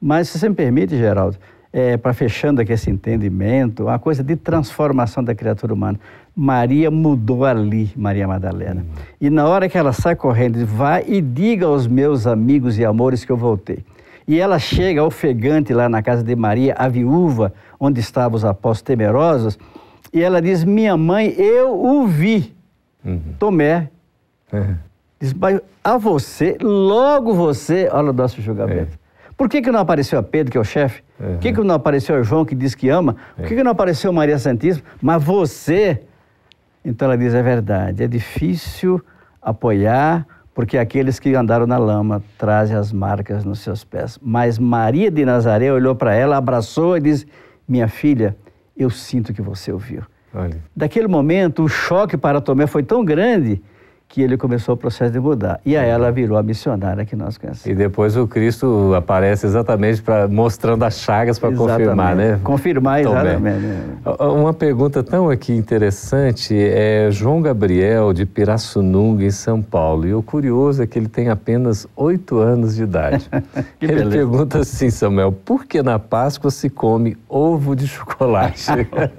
Mas, 0.00 0.28
se 0.28 0.38
você 0.38 0.48
me 0.48 0.54
permite, 0.54 0.96
Geraldo, 0.96 1.36
é, 1.72 1.96
para 1.96 2.12
fechando 2.12 2.60
aqui 2.60 2.72
esse 2.72 2.90
entendimento, 2.90 3.84
uma 3.84 3.98
coisa 3.98 4.22
de 4.22 4.36
transformação 4.36 5.22
da 5.22 5.34
criatura 5.34 5.74
humana. 5.74 5.98
Maria 6.34 6.90
mudou 6.90 7.44
ali, 7.44 7.90
Maria 7.96 8.26
Madalena. 8.26 8.80
Uhum. 8.80 9.02
E 9.20 9.30
na 9.30 9.46
hora 9.46 9.68
que 9.68 9.76
ela 9.76 9.92
sai 9.92 10.14
correndo, 10.14 10.64
vai 10.64 11.04
e 11.06 11.20
diga 11.20 11.66
aos 11.66 11.86
meus 11.86 12.26
amigos 12.26 12.78
e 12.78 12.84
amores 12.84 13.24
que 13.24 13.32
eu 13.32 13.36
voltei. 13.36 13.84
E 14.26 14.38
ela 14.38 14.58
chega 14.58 15.02
ofegante 15.02 15.72
lá 15.72 15.88
na 15.88 16.02
casa 16.02 16.22
de 16.22 16.36
Maria, 16.36 16.74
a 16.78 16.86
viúva, 16.86 17.52
onde 17.80 18.00
estavam 18.00 18.36
os 18.36 18.44
apóstolos 18.44 18.82
temerosos, 18.82 19.58
e 20.12 20.22
ela 20.22 20.40
diz: 20.40 20.64
Minha 20.64 20.96
mãe, 20.96 21.28
eu 21.30 21.74
o 21.74 22.06
vi. 22.06 22.54
Uhum. 23.04 23.20
Tomé. 23.38 23.88
Uhum. 24.52 24.76
Diz, 25.20 25.34
a 25.82 25.96
você, 25.96 26.56
logo 26.60 27.34
você, 27.34 27.88
olha 27.90 28.10
o 28.10 28.12
nosso 28.12 28.40
julgamento. 28.40 28.92
É. 28.94 29.07
Por 29.38 29.48
que, 29.48 29.62
que 29.62 29.70
não 29.70 29.78
apareceu 29.78 30.18
a 30.18 30.22
Pedro, 30.22 30.50
que 30.50 30.58
é 30.58 30.60
o 30.60 30.64
chefe? 30.64 31.00
Uhum. 31.20 31.34
Por 31.34 31.38
que, 31.38 31.52
que 31.52 31.60
não 31.60 31.76
apareceu 31.76 32.16
a 32.16 32.22
João, 32.22 32.44
que 32.44 32.56
diz 32.56 32.74
que 32.74 32.88
ama? 32.88 33.14
Por 33.36 33.46
que, 33.46 33.54
que 33.54 33.62
não 33.62 33.70
apareceu 33.70 34.12
Maria 34.12 34.36
Santíssima? 34.36 34.84
Mas 35.00 35.22
você. 35.22 36.02
Então 36.84 37.06
ela 37.06 37.16
diz: 37.16 37.32
é 37.32 37.42
verdade, 37.42 38.02
é 38.02 38.08
difícil 38.08 39.00
apoiar, 39.40 40.26
porque 40.52 40.76
aqueles 40.76 41.20
que 41.20 41.36
andaram 41.36 41.68
na 41.68 41.78
lama 41.78 42.20
trazem 42.36 42.76
as 42.76 42.92
marcas 42.92 43.44
nos 43.44 43.60
seus 43.60 43.84
pés. 43.84 44.18
Mas 44.20 44.58
Maria 44.58 45.08
de 45.08 45.24
Nazaré 45.24 45.72
olhou 45.72 45.94
para 45.94 46.12
ela, 46.12 46.36
abraçou 46.36 46.96
e 46.96 47.00
disse: 47.00 47.24
Minha 47.66 47.86
filha, 47.86 48.36
eu 48.76 48.90
sinto 48.90 49.32
que 49.32 49.40
você 49.40 49.70
ouviu. 49.70 50.02
Olha. 50.34 50.58
Daquele 50.74 51.06
momento, 51.06 51.62
o 51.62 51.68
choque 51.68 52.16
para 52.16 52.40
Tomé 52.40 52.66
foi 52.66 52.82
tão 52.82 53.04
grande 53.04 53.62
que 54.08 54.22
ele 54.22 54.38
começou 54.38 54.74
o 54.74 54.78
processo 54.78 55.12
de 55.12 55.20
mudar. 55.20 55.60
E 55.66 55.76
aí 55.76 55.88
ela 55.88 56.10
virou 56.10 56.38
a 56.38 56.42
missionária 56.42 57.04
que 57.04 57.14
nós 57.14 57.36
conhecemos. 57.36 57.66
E 57.66 57.74
depois 57.74 58.16
o 58.16 58.26
Cristo 58.26 58.94
aparece 58.94 59.44
exatamente 59.44 60.00
para 60.00 60.26
mostrando 60.26 60.82
as 60.84 60.98
chagas 60.98 61.38
para 61.38 61.54
confirmar, 61.54 62.16
né? 62.16 62.40
Confirmar 62.42 63.00
exatamente. 63.00 63.66
Uma 64.18 64.54
pergunta 64.54 65.02
tão 65.02 65.28
aqui 65.28 65.52
interessante 65.52 66.56
é 66.56 67.10
João 67.10 67.42
Gabriel 67.42 68.14
de 68.14 68.24
Pirassununga 68.24 69.24
em 69.24 69.30
São 69.30 69.60
Paulo. 69.60 70.06
E 70.06 70.14
o 70.14 70.22
curioso 70.22 70.82
é 70.82 70.86
que 70.86 70.98
ele 70.98 71.08
tem 71.08 71.28
apenas 71.28 71.86
oito 71.94 72.38
anos 72.38 72.76
de 72.76 72.84
idade. 72.84 73.28
ele 73.78 73.92
beleza. 73.92 74.10
pergunta 74.10 74.58
assim, 74.60 74.88
Samuel, 74.88 75.32
por 75.32 75.66
que 75.66 75.82
na 75.82 75.98
Páscoa 75.98 76.50
se 76.50 76.70
come 76.70 77.14
ovo 77.28 77.76
de 77.76 77.86
chocolate? 77.86 78.64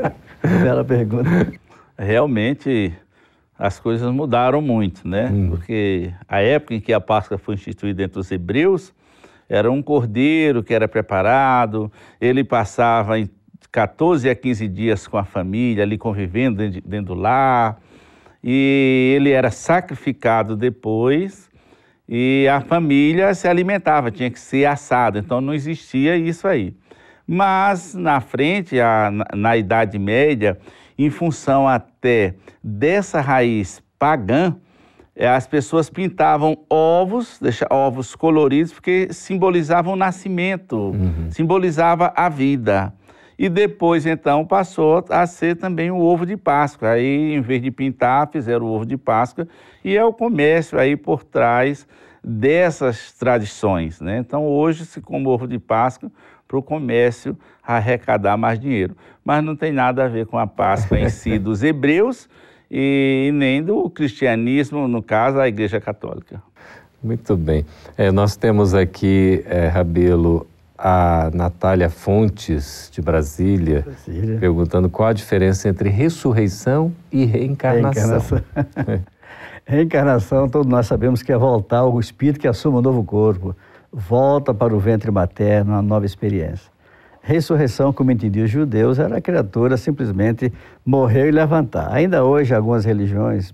Bela 0.41 0.83
pergunta. 0.83 1.29
Realmente 1.95 2.93
as 3.59 3.77
coisas 3.77 4.09
mudaram 4.13 4.61
muito, 4.61 5.05
né? 5.05 5.29
Hum. 5.29 5.49
Porque 5.49 6.13
a 6.29 6.39
época 6.39 6.75
em 6.75 6.79
que 6.79 6.93
a 6.93 7.01
Páscoa 7.01 7.37
foi 7.37 7.55
instituída 7.55 8.01
entre 8.03 8.17
os 8.17 8.31
hebreus, 8.31 8.93
era 9.49 9.69
um 9.69 9.81
cordeiro 9.81 10.63
que 10.63 10.73
era 10.73 10.87
preparado, 10.87 11.91
ele 12.21 12.41
passava 12.45 13.19
em 13.19 13.29
14 13.69 14.29
a 14.29 14.35
15 14.35 14.67
dias 14.69 15.07
com 15.07 15.17
a 15.17 15.25
família, 15.25 15.83
ali 15.83 15.97
convivendo 15.97 16.57
dentro, 16.57 16.81
dentro 16.87 17.13
do 17.13 17.19
lar, 17.19 17.81
e 18.41 19.13
ele 19.17 19.31
era 19.31 19.51
sacrificado 19.51 20.55
depois, 20.55 21.49
e 22.07 22.47
a 22.47 22.61
família 22.61 23.33
se 23.33 23.47
alimentava, 23.47 24.09
tinha 24.09 24.31
que 24.31 24.39
ser 24.39 24.65
assado, 24.65 25.19
então 25.19 25.41
não 25.41 25.53
existia 25.53 26.15
isso 26.15 26.47
aí. 26.47 26.73
Mas 27.27 27.93
na 27.93 28.21
frente, 28.21 28.79
a, 28.79 29.11
na, 29.11 29.25
na 29.35 29.57
Idade 29.57 29.99
Média, 29.99 30.57
em 31.05 31.09
função 31.09 31.67
até 31.67 32.35
dessa 32.63 33.21
raiz 33.21 33.81
pagã, 33.97 34.55
é, 35.15 35.27
as 35.27 35.47
pessoas 35.47 35.89
pintavam 35.89 36.57
ovos, 36.69 37.39
deixa, 37.41 37.67
ovos 37.69 38.15
coloridos, 38.15 38.71
porque 38.71 39.07
simbolizavam 39.11 39.93
o 39.93 39.95
nascimento, 39.95 40.75
uhum. 40.77 41.29
simbolizava 41.29 42.13
a 42.15 42.29
vida. 42.29 42.93
E 43.37 43.47
depois, 43.47 44.05
então, 44.05 44.45
passou 44.45 45.03
a 45.09 45.25
ser 45.25 45.55
também 45.55 45.89
o 45.89 45.99
ovo 45.99 46.25
de 46.25 46.35
Páscoa. 46.35 46.89
Aí, 46.89 47.33
em 47.33 47.39
vez 47.39 47.61
de 47.61 47.71
pintar, 47.71 48.29
fizeram 48.29 48.65
o 48.65 48.69
ovo 48.69 48.85
de 48.85 48.97
Páscoa. 48.97 49.47
E 49.83 49.95
é 49.95 50.03
o 50.03 50.11
comércio 50.11 50.77
aí 50.77 50.97
por 50.97 51.23
trás 51.23 51.87
dessas 52.23 53.13
tradições. 53.13 53.99
Né? 54.01 54.17
Então, 54.19 54.45
hoje 54.45 54.85
se 54.85 55.01
come 55.01 55.27
ovo 55.27 55.47
de 55.47 55.59
Páscoa 55.59 56.11
para 56.47 56.57
o 56.57 56.63
comércio 56.63 57.37
arrecadar 57.63 58.35
mais 58.35 58.59
dinheiro. 58.59 58.95
Mas 59.23 59.43
não 59.43 59.55
tem 59.55 59.71
nada 59.71 60.05
a 60.05 60.07
ver 60.07 60.25
com 60.25 60.37
a 60.37 60.47
Páscoa 60.47 60.99
em 60.99 61.09
si 61.09 61.37
dos 61.39 61.63
hebreus 61.63 62.27
e 62.69 63.31
nem 63.33 63.63
do 63.63 63.89
cristianismo, 63.89 64.87
no 64.87 65.01
caso, 65.01 65.39
a 65.39 65.47
Igreja 65.47 65.79
Católica. 65.79 66.41
Muito 67.01 67.37
bem. 67.37 67.65
É, 67.97 68.11
nós 68.11 68.35
temos 68.35 68.73
aqui, 68.73 69.43
é, 69.47 69.67
Rabelo, 69.67 70.45
a 70.77 71.29
Natália 71.33 71.89
Fontes, 71.89 72.89
de 72.91 73.01
Brasília, 73.01 73.81
Brasília, 73.81 74.39
perguntando 74.39 74.89
qual 74.89 75.09
a 75.09 75.13
diferença 75.13 75.69
entre 75.69 75.89
ressurreição 75.89 76.93
e 77.11 77.25
reencarnação. 77.25 78.19
Reencarnação. 78.19 79.03
reencarnação, 79.69 80.49
todos 80.49 80.67
nós 80.67 80.87
sabemos 80.87 81.21
que 81.21 81.31
é 81.31 81.37
voltar 81.37 81.79
ao 81.79 81.99
espírito 81.99 82.39
que 82.39 82.47
assume 82.47 82.79
um 82.79 82.81
novo 82.81 83.03
corpo 83.03 83.55
volta 83.93 84.51
para 84.51 84.75
o 84.75 84.79
ventre 84.79 85.11
materno, 85.11 85.73
uma 85.73 85.81
nova 85.81 86.07
experiência. 86.07 86.71
Ressurreição, 87.21 87.93
como 87.93 88.11
entendiam 88.11 88.45
os 88.45 88.49
judeus, 88.49 88.97
era 88.97 89.17
a 89.17 89.21
criatura 89.21 89.77
simplesmente 89.77 90.51
morrer 90.83 91.27
e 91.27 91.31
levantar. 91.31 91.91
Ainda 91.91 92.23
hoje, 92.23 92.55
algumas 92.55 92.83
religiões 92.83 93.53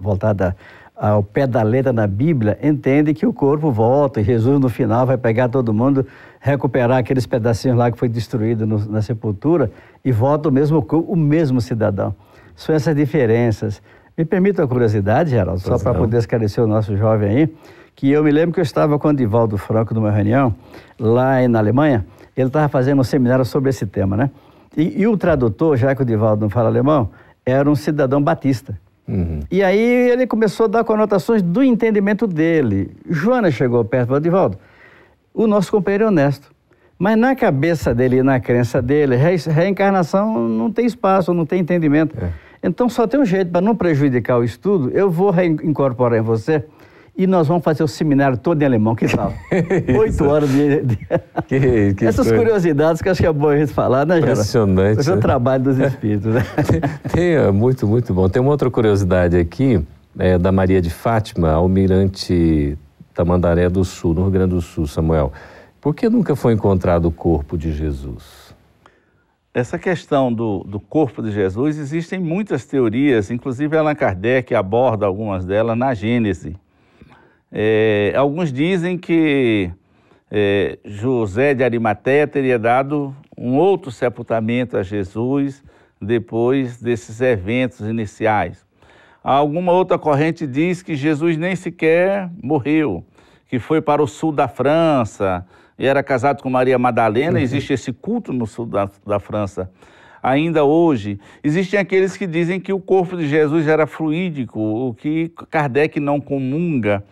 voltadas 0.00 0.54
ao 0.94 1.24
pé 1.24 1.44
da 1.44 1.62
letra 1.62 1.92
na 1.92 2.06
Bíblia 2.06 2.56
entendem 2.62 3.12
que 3.12 3.26
o 3.26 3.32
corpo 3.32 3.72
volta 3.72 4.20
e 4.20 4.24
Jesus 4.24 4.60
no 4.60 4.68
final 4.68 5.06
vai 5.06 5.16
pegar 5.16 5.48
todo 5.48 5.74
mundo, 5.74 6.06
recuperar 6.38 6.98
aqueles 6.98 7.26
pedacinhos 7.26 7.76
lá 7.76 7.90
que 7.90 7.98
foi 7.98 8.08
destruído 8.08 8.64
no, 8.64 8.78
na 8.86 9.02
sepultura 9.02 9.72
e 10.04 10.12
volta 10.12 10.48
o 10.48 10.52
mesmo 10.52 10.86
o 10.88 11.16
mesmo 11.16 11.60
cidadão. 11.60 12.14
São 12.54 12.74
essas 12.74 12.94
diferenças. 12.94 13.80
Me 14.18 14.24
permita 14.24 14.64
a 14.64 14.66
curiosidade, 14.66 15.30
Geraldo, 15.30 15.60
só 15.60 15.78
para 15.78 15.94
poder 15.94 16.18
esclarecer 16.18 16.62
o 16.62 16.66
nosso 16.66 16.96
jovem 16.96 17.28
aí 17.30 17.54
que 17.98 18.12
eu 18.12 18.22
me 18.22 18.30
lembro 18.30 18.54
que 18.54 18.60
eu 18.60 18.62
estava 18.62 18.96
com 18.96 19.08
o 19.08 19.12
Divaldo 19.12 19.58
Franco 19.58 19.92
numa 19.92 20.12
reunião 20.12 20.54
lá 21.00 21.46
na 21.48 21.58
Alemanha, 21.58 22.06
ele 22.36 22.46
estava 22.46 22.68
fazendo 22.68 23.00
um 23.00 23.04
seminário 23.04 23.44
sobre 23.44 23.70
esse 23.70 23.84
tema, 23.86 24.16
né? 24.16 24.30
E, 24.76 25.02
e, 25.02 25.06
o 25.08 25.16
tradutor, 25.16 25.76
já 25.76 25.92
que 25.96 26.02
o 26.02 26.04
Divaldo 26.04 26.42
não 26.42 26.48
fala 26.48 26.68
alemão, 26.68 27.10
era 27.44 27.68
um 27.68 27.74
cidadão 27.74 28.22
batista. 28.22 28.78
Uhum. 29.08 29.40
E 29.50 29.64
aí 29.64 30.10
ele 30.10 30.28
começou 30.28 30.66
a 30.66 30.68
dar 30.68 30.84
conotações 30.84 31.42
do 31.42 31.60
entendimento 31.60 32.24
dele. 32.28 32.96
Joana 33.10 33.50
chegou 33.50 33.84
perto 33.84 34.04
e 34.04 34.06
falou, 34.06 34.20
Divaldo, 34.20 34.58
o 35.34 35.48
nosso 35.48 35.72
companheiro 35.72 36.04
é 36.04 36.06
honesto. 36.06 36.52
Mas 36.96 37.18
na 37.18 37.34
cabeça 37.34 37.92
dele 37.92 38.18
e 38.18 38.22
na 38.22 38.38
crença 38.38 38.80
dele, 38.80 39.16
re 39.16 39.34
reencarnação 39.50 40.48
não 40.48 40.70
tem 40.70 40.86
espaço, 40.86 41.34
não 41.34 41.44
tem 41.44 41.58
entendimento. 41.58 42.16
É. 42.16 42.30
Então 42.62 42.88
só 42.88 43.06
tem 43.06 43.20
um 43.20 43.24
jeito 43.24 43.50
para 43.50 43.60
não 43.60 43.74
prejudicar 43.74 44.38
o 44.38 44.44
estudo, 44.44 44.90
eu 44.90 45.10
vou 45.10 45.30
reincorporar 45.30 46.18
em 46.18 46.22
você 46.22 46.64
e 47.18 47.26
nós 47.26 47.48
vamos 47.48 47.64
fazer 47.64 47.82
o 47.82 47.88
seminário 47.88 48.38
todo 48.38 48.62
em 48.62 48.64
alemão, 48.64 48.94
que 48.94 49.08
tal? 49.08 49.32
Oito 49.98 50.24
horas 50.24 50.48
de. 50.48 50.82
de... 50.82 50.96
Que, 51.48 51.94
que 51.94 52.06
Essas 52.06 52.28
coisa. 52.28 52.36
curiosidades 52.36 53.02
que 53.02 53.08
acho 53.08 53.20
que 53.20 53.26
é 53.26 53.32
bom 53.32 53.48
a 53.48 53.58
gente 53.58 53.72
falar, 53.72 54.06
né, 54.06 54.20
Geraldo? 54.20 54.34
Impressionante. 54.34 55.00
Esse 55.00 55.10
é 55.10 55.12
o 55.12 55.16
né? 55.16 55.22
trabalho 55.22 55.64
dos 55.64 55.78
espíritos, 55.78 56.32
né? 56.32 56.44
tem, 56.64 56.80
tem, 57.12 57.34
é 57.34 57.50
muito, 57.50 57.88
muito 57.88 58.14
bom. 58.14 58.28
Tem 58.28 58.40
uma 58.40 58.52
outra 58.52 58.70
curiosidade 58.70 59.36
aqui, 59.36 59.84
é, 60.16 60.38
da 60.38 60.52
Maria 60.52 60.80
de 60.80 60.90
Fátima, 60.90 61.50
almirante 61.50 62.78
Tamandaré 63.12 63.68
do 63.68 63.84
Sul, 63.84 64.14
no 64.14 64.22
Rio 64.22 64.30
Grande 64.30 64.54
do 64.54 64.60
Sul, 64.60 64.86
Samuel. 64.86 65.32
Por 65.80 65.96
que 65.96 66.08
nunca 66.08 66.36
foi 66.36 66.52
encontrado 66.52 67.06
o 67.06 67.10
corpo 67.10 67.58
de 67.58 67.72
Jesus? 67.72 68.47
Essa 69.58 69.76
questão 69.76 70.32
do, 70.32 70.62
do 70.62 70.78
corpo 70.78 71.20
de 71.20 71.32
Jesus, 71.32 71.78
existem 71.78 72.20
muitas 72.20 72.64
teorias, 72.64 73.28
inclusive 73.28 73.76
Allan 73.76 73.96
Kardec 73.96 74.54
aborda 74.54 75.04
algumas 75.04 75.44
delas 75.44 75.76
na 75.76 75.92
Gênese. 75.94 76.54
É, 77.50 78.12
alguns 78.14 78.52
dizem 78.52 78.96
que 78.96 79.68
é, 80.30 80.78
José 80.84 81.54
de 81.54 81.64
Arimateia 81.64 82.24
teria 82.28 82.56
dado 82.56 83.12
um 83.36 83.56
outro 83.56 83.90
sepultamento 83.90 84.76
a 84.76 84.84
Jesus 84.84 85.60
depois 86.00 86.80
desses 86.80 87.20
eventos 87.20 87.80
iniciais. 87.80 88.64
Alguma 89.24 89.72
outra 89.72 89.98
corrente 89.98 90.46
diz 90.46 90.82
que 90.82 90.94
Jesus 90.94 91.36
nem 91.36 91.56
sequer 91.56 92.30
morreu, 92.40 93.04
que 93.48 93.58
foi 93.58 93.80
para 93.80 94.00
o 94.00 94.06
sul 94.06 94.30
da 94.30 94.46
França 94.46 95.44
e 95.78 95.86
era 95.86 96.02
casado 96.02 96.42
com 96.42 96.50
Maria 96.50 96.78
Madalena. 96.78 97.38
Uhum. 97.38 97.44
Existe 97.44 97.72
esse 97.72 97.92
culto 97.92 98.32
no 98.32 98.46
sul 98.46 98.66
da, 98.66 98.90
da 99.06 99.20
França 99.20 99.70
ainda 100.22 100.64
hoje. 100.64 101.20
Existem 101.44 101.78
aqueles 101.78 102.16
que 102.16 102.26
dizem 102.26 102.58
que 102.58 102.72
o 102.72 102.80
corpo 102.80 103.16
de 103.16 103.28
Jesus 103.28 103.68
era 103.68 103.86
fluídico, 103.86 104.60
o 104.60 104.92
que 104.92 105.32
Kardec 105.50 106.00
não 106.00 106.20
comunga 106.20 107.04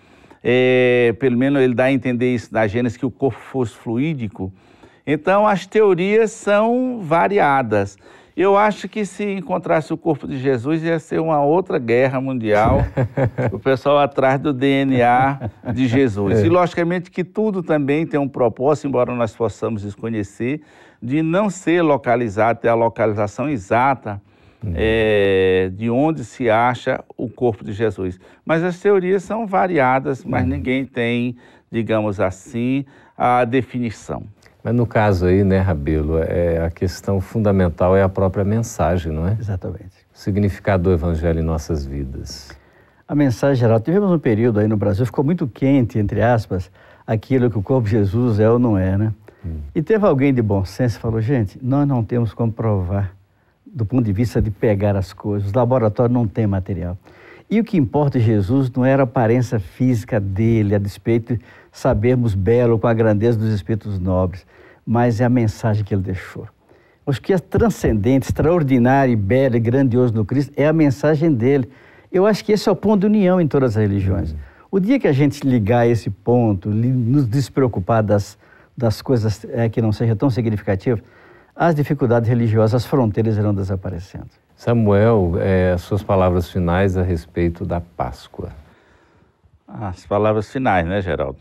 é, 0.48 1.12
pelo 1.18 1.37
menos 1.37 1.61
ele 1.61 1.74
dá 1.74 1.87
a 1.87 1.92
entender 1.92 2.33
isso 2.33 2.55
na 2.55 2.68
Gênesis, 2.68 2.96
que 2.96 3.05
o 3.05 3.11
corpo 3.11 3.37
fosse 3.37 3.74
fluídico. 3.74 4.52
Então, 5.05 5.44
as 5.44 5.66
teorias 5.66 6.31
são 6.31 7.00
variadas. 7.02 7.98
Eu 8.37 8.55
acho 8.55 8.87
que 8.87 9.07
se 9.07 9.25
encontrasse 9.25 9.94
o 9.94 9.96
corpo 9.96 10.29
de 10.29 10.37
Jesus 10.38 10.83
ia 10.83 10.99
ser 10.99 11.18
uma 11.18 11.42
outra 11.42 11.79
guerra 11.79 12.20
mundial, 12.20 12.85
o 13.51 13.59
pessoal 13.59 13.99
atrás 13.99 14.38
do 14.38 14.53
DNA 14.53 15.51
de 15.72 15.88
Jesus. 15.88 16.40
É. 16.40 16.46
E 16.46 16.49
logicamente 16.51 17.11
que 17.11 17.25
tudo 17.25 17.62
também 17.62 18.07
tem 18.07 18.20
um 18.20 18.29
propósito, 18.29 18.88
embora 18.88 19.14
nós 19.14 19.35
possamos 19.35 19.81
desconhecer, 19.81 20.61
de 21.01 21.22
não 21.22 21.49
ser 21.49 21.81
localizado, 21.81 22.61
ter 22.61 22.68
a 22.68 22.75
localização 22.75 23.49
exata 23.49 24.20
uhum. 24.62 24.75
é, 24.77 25.70
de 25.72 25.88
onde 25.88 26.22
se 26.22 26.51
acha 26.51 27.03
o 27.16 27.31
corpo 27.31 27.64
de 27.64 27.72
Jesus. 27.72 28.20
Mas 28.44 28.62
as 28.62 28.79
teorias 28.79 29.22
são 29.22 29.46
variadas, 29.46 30.22
mas 30.27 30.42
uhum. 30.42 30.51
ninguém 30.51 30.85
tem, 30.85 31.38
digamos 31.72 32.20
assim, 32.20 32.85
a 33.16 33.46
definição. 33.46 34.25
Mas 34.66 34.74
no 34.74 34.85
caso 34.85 35.26
aí, 35.26 35.44
né, 35.44 35.61
Rabelo, 35.61 36.18
é, 36.18 36.66
a 36.66 36.68
questão 36.72 37.20
fundamental 37.20 37.96
é 37.96 38.02
a 38.02 38.09
própria 38.09 38.44
mensagem, 38.44 39.12
não 39.12 39.29
é? 39.29 39.37
Exatamente. 39.38 39.94
O 40.12 40.18
significado 40.18 40.83
do 40.83 40.92
Evangelho 40.92 41.38
em 41.38 41.42
nossas 41.44 41.87
vidas. 41.87 42.50
A 43.07 43.14
mensagem 43.14 43.55
geral. 43.55 43.79
Tivemos 43.79 44.11
um 44.11 44.18
período 44.18 44.59
aí 44.59 44.66
no 44.66 44.76
Brasil, 44.76 45.07
ficou 45.07 45.24
muito 45.24 45.46
quente, 45.46 46.00
entre 46.00 46.20
aspas, 46.20 46.68
aquilo 47.07 47.48
que 47.48 47.57
o 47.57 47.62
corpo 47.62 47.85
de 47.85 47.92
Jesus 47.92 48.40
é 48.40 48.50
ou 48.50 48.59
não 48.59 48.76
é, 48.76 48.98
né? 48.98 49.14
Hum. 49.46 49.59
E 49.72 49.81
teve 49.81 50.05
alguém 50.05 50.35
de 50.35 50.42
bom 50.42 50.64
senso 50.64 50.96
que 50.96 51.02
falou, 51.02 51.20
gente, 51.20 51.61
nós 51.62 51.87
não 51.87 52.02
temos 52.02 52.35
como 52.35 52.50
provar 52.50 53.14
do 53.64 53.87
ponto 53.87 54.02
de 54.02 54.12
vista 54.12 54.42
de 54.42 54.50
pegar 54.50 54.96
as 54.96 55.12
coisas. 55.12 55.46
Os 55.46 55.55
laboratórios 55.55 56.12
não 56.12 56.26
têm 56.26 56.44
material. 56.44 56.98
E 57.48 57.61
o 57.61 57.64
que 57.64 57.76
importa 57.76 58.18
em 58.18 58.20
Jesus 58.20 58.70
não 58.70 58.85
era 58.85 59.02
a 59.02 59.04
aparência 59.04 59.61
física 59.61 60.18
dele, 60.18 60.74
a 60.74 60.78
despeito 60.78 61.37
de 61.37 61.40
sabermos 61.70 62.35
belo 62.35 62.78
com 62.78 62.88
a 62.88 62.94
grandeza 62.94 63.38
dos 63.38 63.52
espíritos 63.52 63.98
nobres, 63.98 64.44
mas 64.85 65.20
é 65.20 65.24
a 65.24 65.28
mensagem 65.28 65.85
que 65.85 65.94
ele 65.94 66.02
deixou. 66.02 66.48
O 67.04 67.12
que 67.12 67.32
é 67.32 67.38
transcendente, 67.38 68.26
extraordinário, 68.26 69.16
belo 69.16 69.56
e 69.56 69.61
grandioso 69.61 70.12
no 70.12 70.24
Cristo 70.24 70.52
é 70.56 70.66
a 70.66 70.72
mensagem 70.72 71.32
dele. 71.32 71.70
Eu 72.11 72.26
acho 72.26 72.44
que 72.44 72.50
esse 72.50 72.68
é 72.68 72.72
o 72.72 72.74
ponto 72.74 73.02
de 73.02 73.06
união 73.06 73.40
em 73.40 73.46
todas 73.46 73.76
as 73.76 73.82
religiões. 73.82 74.35
O 74.68 74.80
dia 74.80 74.98
que 74.98 75.06
a 75.06 75.12
gente 75.12 75.46
ligar 75.46 75.87
esse 75.87 76.11
ponto, 76.11 76.68
nos 76.68 77.28
despreocupar 77.28 78.02
das, 78.02 78.37
das 78.76 79.00
coisas 79.00 79.46
é, 79.52 79.68
que 79.68 79.80
não 79.80 79.92
sejam 79.92 80.16
tão 80.16 80.28
significativas, 80.28 81.00
as 81.54 81.76
dificuldades 81.76 82.28
religiosas, 82.28 82.74
as 82.74 82.87
fronteiras 82.87 83.37
irão 83.37 83.54
desaparecendo. 83.54 84.26
Samuel, 84.57 85.35
é, 85.38 85.77
suas 85.77 86.03
palavras 86.03 86.51
finais 86.51 86.97
a 86.97 87.03
respeito 87.03 87.62
da 87.66 87.79
Páscoa. 87.79 88.51
As 89.69 90.07
palavras 90.07 90.51
finais, 90.51 90.87
né, 90.87 91.03
Geraldo? 91.03 91.38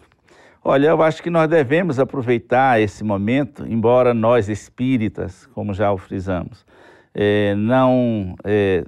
Olha, 0.62 0.88
eu 0.88 1.02
acho 1.02 1.24
que 1.24 1.30
nós 1.30 1.50
devemos 1.50 1.98
aproveitar 1.98 2.82
esse 2.82 3.06
momento, 3.06 3.66
embora 3.66 4.14
nós 4.14 4.50
espíritas, 4.50 5.48
como 5.54 5.74
já 5.74 5.94
o 5.94 5.98
frisamos, 5.98 6.66
é, 7.14 7.56
não, 7.56 8.36
é, 8.44 8.84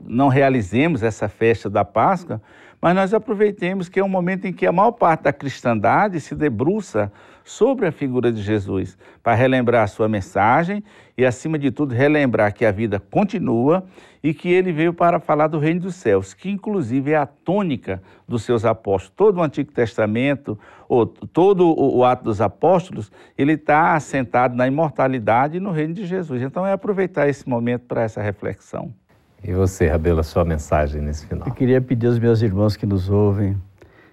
não 0.00 0.28
realizemos 0.28 1.02
essa 1.02 1.28
festa 1.28 1.68
da 1.68 1.84
Páscoa, 1.84 2.40
mas 2.80 2.94
nós 2.94 3.12
aproveitemos 3.12 3.88
que 3.88 3.98
é 3.98 4.04
um 4.04 4.08
momento 4.08 4.46
em 4.46 4.52
que 4.52 4.66
a 4.66 4.72
maior 4.72 4.92
parte 4.92 5.24
da 5.24 5.32
cristandade 5.32 6.20
se 6.20 6.34
debruça 6.34 7.12
sobre 7.44 7.86
a 7.86 7.92
figura 7.92 8.30
de 8.30 8.42
Jesus, 8.42 8.98
para 9.22 9.34
relembrar 9.34 9.82
a 9.82 9.86
sua 9.86 10.06
mensagem 10.06 10.84
e, 11.16 11.24
acima 11.24 11.58
de 11.58 11.70
tudo, 11.70 11.94
relembrar 11.94 12.52
que 12.52 12.64
a 12.64 12.70
vida 12.70 13.00
continua 13.00 13.86
e 14.22 14.34
que 14.34 14.50
ele 14.50 14.70
veio 14.70 14.92
para 14.92 15.18
falar 15.18 15.46
do 15.46 15.58
reino 15.58 15.80
dos 15.80 15.94
céus, 15.94 16.34
que 16.34 16.50
inclusive 16.50 17.12
é 17.12 17.16
a 17.16 17.24
tônica 17.24 18.02
dos 18.28 18.42
seus 18.42 18.66
apóstolos. 18.66 19.14
Todo 19.16 19.38
o 19.38 19.42
Antigo 19.42 19.72
Testamento, 19.72 20.58
ou 20.86 21.06
todo 21.06 21.74
o 21.74 22.04
ato 22.04 22.24
dos 22.24 22.42
apóstolos, 22.42 23.10
ele 23.36 23.52
está 23.52 23.94
assentado 23.94 24.54
na 24.54 24.66
imortalidade 24.66 25.56
e 25.56 25.60
no 25.60 25.70
reino 25.70 25.94
de 25.94 26.04
Jesus. 26.04 26.42
Então 26.42 26.66
é 26.66 26.72
aproveitar 26.72 27.28
esse 27.30 27.48
momento 27.48 27.86
para 27.86 28.02
essa 28.02 28.20
reflexão. 28.20 28.92
E 29.42 29.52
você, 29.52 29.86
Rabelo, 29.86 30.20
a 30.20 30.22
sua 30.22 30.44
mensagem 30.44 31.00
nesse 31.00 31.26
final? 31.26 31.46
Eu 31.46 31.54
queria 31.54 31.80
pedir 31.80 32.06
aos 32.06 32.18
meus 32.18 32.42
irmãos 32.42 32.76
que 32.76 32.84
nos 32.84 33.08
ouvem, 33.08 33.56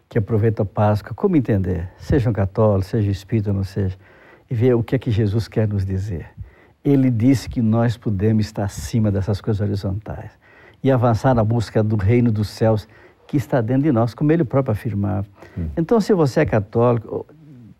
que 0.07 0.17
aproveitam 0.17 0.63
a 0.63 0.65
Páscoa, 0.65 1.13
como 1.15 1.35
entender, 1.35 1.89
sejam 1.97 2.31
católicos, 2.31 2.87
seja 2.87 3.09
espírita 3.09 3.49
ou 3.49 3.55
não 3.55 3.63
seja, 3.63 3.97
e 4.49 4.53
ver 4.53 4.75
o 4.75 4.83
que 4.83 4.95
é 4.95 4.99
que 4.99 5.09
Jesus 5.09 5.47
quer 5.47 5.67
nos 5.67 5.83
dizer. 5.83 6.27
Ele 6.83 7.09
disse 7.09 7.49
que 7.49 7.61
nós 7.61 7.97
podemos 7.97 8.45
estar 8.45 8.65
acima 8.65 9.11
dessas 9.11 9.41
coisas 9.41 9.59
horizontais 9.59 10.31
e 10.83 10.91
avançar 10.91 11.33
na 11.33 11.43
busca 11.43 11.83
do 11.83 11.95
reino 11.95 12.31
dos 12.31 12.47
céus 12.49 12.87
que 13.27 13.37
está 13.37 13.59
dentro 13.59 13.83
de 13.83 13.91
nós, 13.91 14.13
como 14.13 14.31
ele 14.31 14.43
próprio 14.43 14.71
afirmava. 14.71 15.25
Hum. 15.57 15.67
Então, 15.75 15.99
se 15.99 16.13
você 16.13 16.41
é 16.41 16.45
católico, 16.45 17.25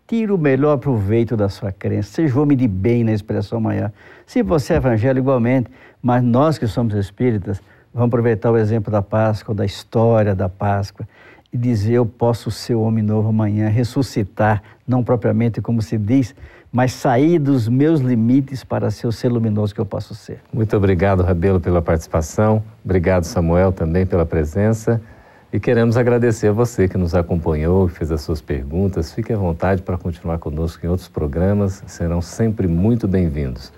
tire 0.06 0.30
o 0.30 0.38
melhor 0.38 0.78
proveito 0.78 1.36
da 1.36 1.48
sua 1.48 1.72
crença, 1.72 2.10
seja 2.12 2.40
homem 2.40 2.56
de 2.56 2.68
bem 2.68 3.02
na 3.02 3.12
expressão 3.12 3.60
maior. 3.60 3.90
Se 4.24 4.42
você 4.42 4.74
é 4.74 4.76
evangélico, 4.76 5.24
igualmente, 5.24 5.70
mas 6.00 6.22
nós 6.22 6.58
que 6.58 6.66
somos 6.66 6.94
espíritas, 6.94 7.60
vamos 7.92 8.08
aproveitar 8.08 8.50
o 8.50 8.56
exemplo 8.56 8.90
da 8.90 9.02
Páscoa, 9.02 9.54
da 9.54 9.64
história 9.64 10.34
da 10.34 10.48
Páscoa, 10.48 11.06
e 11.52 11.56
dizer: 11.56 11.94
Eu 11.94 12.06
posso 12.06 12.50
ser 12.50 12.74
o 12.74 12.82
homem 12.82 13.02
novo 13.02 13.28
amanhã, 13.28 13.68
ressuscitar, 13.68 14.62
não 14.86 15.02
propriamente 15.02 15.60
como 15.60 15.82
se 15.82 15.98
diz, 15.98 16.34
mas 16.70 16.92
sair 16.92 17.38
dos 17.38 17.68
meus 17.68 18.00
limites 18.00 18.62
para 18.62 18.90
ser 18.90 19.06
o 19.06 19.12
ser 19.12 19.28
luminoso 19.28 19.74
que 19.74 19.80
eu 19.80 19.86
posso 19.86 20.14
ser. 20.14 20.40
Muito 20.52 20.76
obrigado, 20.76 21.22
Rabelo, 21.22 21.60
pela 21.60 21.80
participação. 21.80 22.62
Obrigado, 22.84 23.24
Samuel, 23.24 23.72
também 23.72 24.04
pela 24.04 24.26
presença. 24.26 25.00
E 25.52 25.60
queremos 25.60 25.96
agradecer 25.96 26.48
a 26.48 26.52
você 26.52 26.88
que 26.88 26.98
nos 26.98 27.14
acompanhou, 27.14 27.86
que 27.86 27.94
fez 27.94 28.10
as 28.10 28.20
suas 28.20 28.40
perguntas. 28.40 29.12
Fique 29.12 29.32
à 29.32 29.36
vontade 29.36 29.80
para 29.80 29.96
continuar 29.96 30.38
conosco 30.38 30.84
em 30.84 30.88
outros 30.88 31.08
programas, 31.08 31.84
serão 31.86 32.20
sempre 32.20 32.66
muito 32.66 33.06
bem-vindos. 33.06 33.72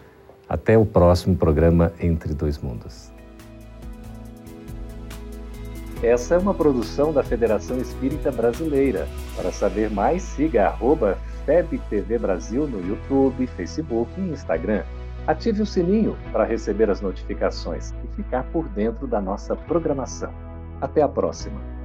Até 0.49 0.79
o 0.79 0.87
próximo 0.87 1.37
programa 1.37 1.93
Entre 2.01 2.33
Dois 2.33 2.57
Mundos. 2.59 3.13
Essa 6.03 6.37
é 6.37 6.39
uma 6.39 6.55
produção 6.55 7.13
da 7.13 7.23
Federação 7.23 7.79
Espírita 7.79 8.33
Brasileira. 8.33 9.07
Para 9.37 9.53
saber 9.53 9.91
mais, 9.91 10.23
siga 10.23 10.69
arroba 10.69 11.19
FebTV 11.45 12.19
Brasil 12.19 12.67
no 12.67 12.81
YouTube, 12.89 13.47
Facebook 13.47 14.11
e 14.17 14.31
Instagram. 14.31 14.85
Ative 15.27 15.61
o 15.61 15.67
sininho 15.67 16.17
para 16.33 16.45
receber 16.45 16.89
as 16.89 17.03
notificações 17.03 17.93
e 18.05 18.17
ficar 18.17 18.45
por 18.45 18.67
dentro 18.69 19.07
da 19.07 19.21
nossa 19.21 19.55
programação. 19.55 20.48
Até 20.81 21.03
a 21.03 21.09
próxima! 21.09 21.78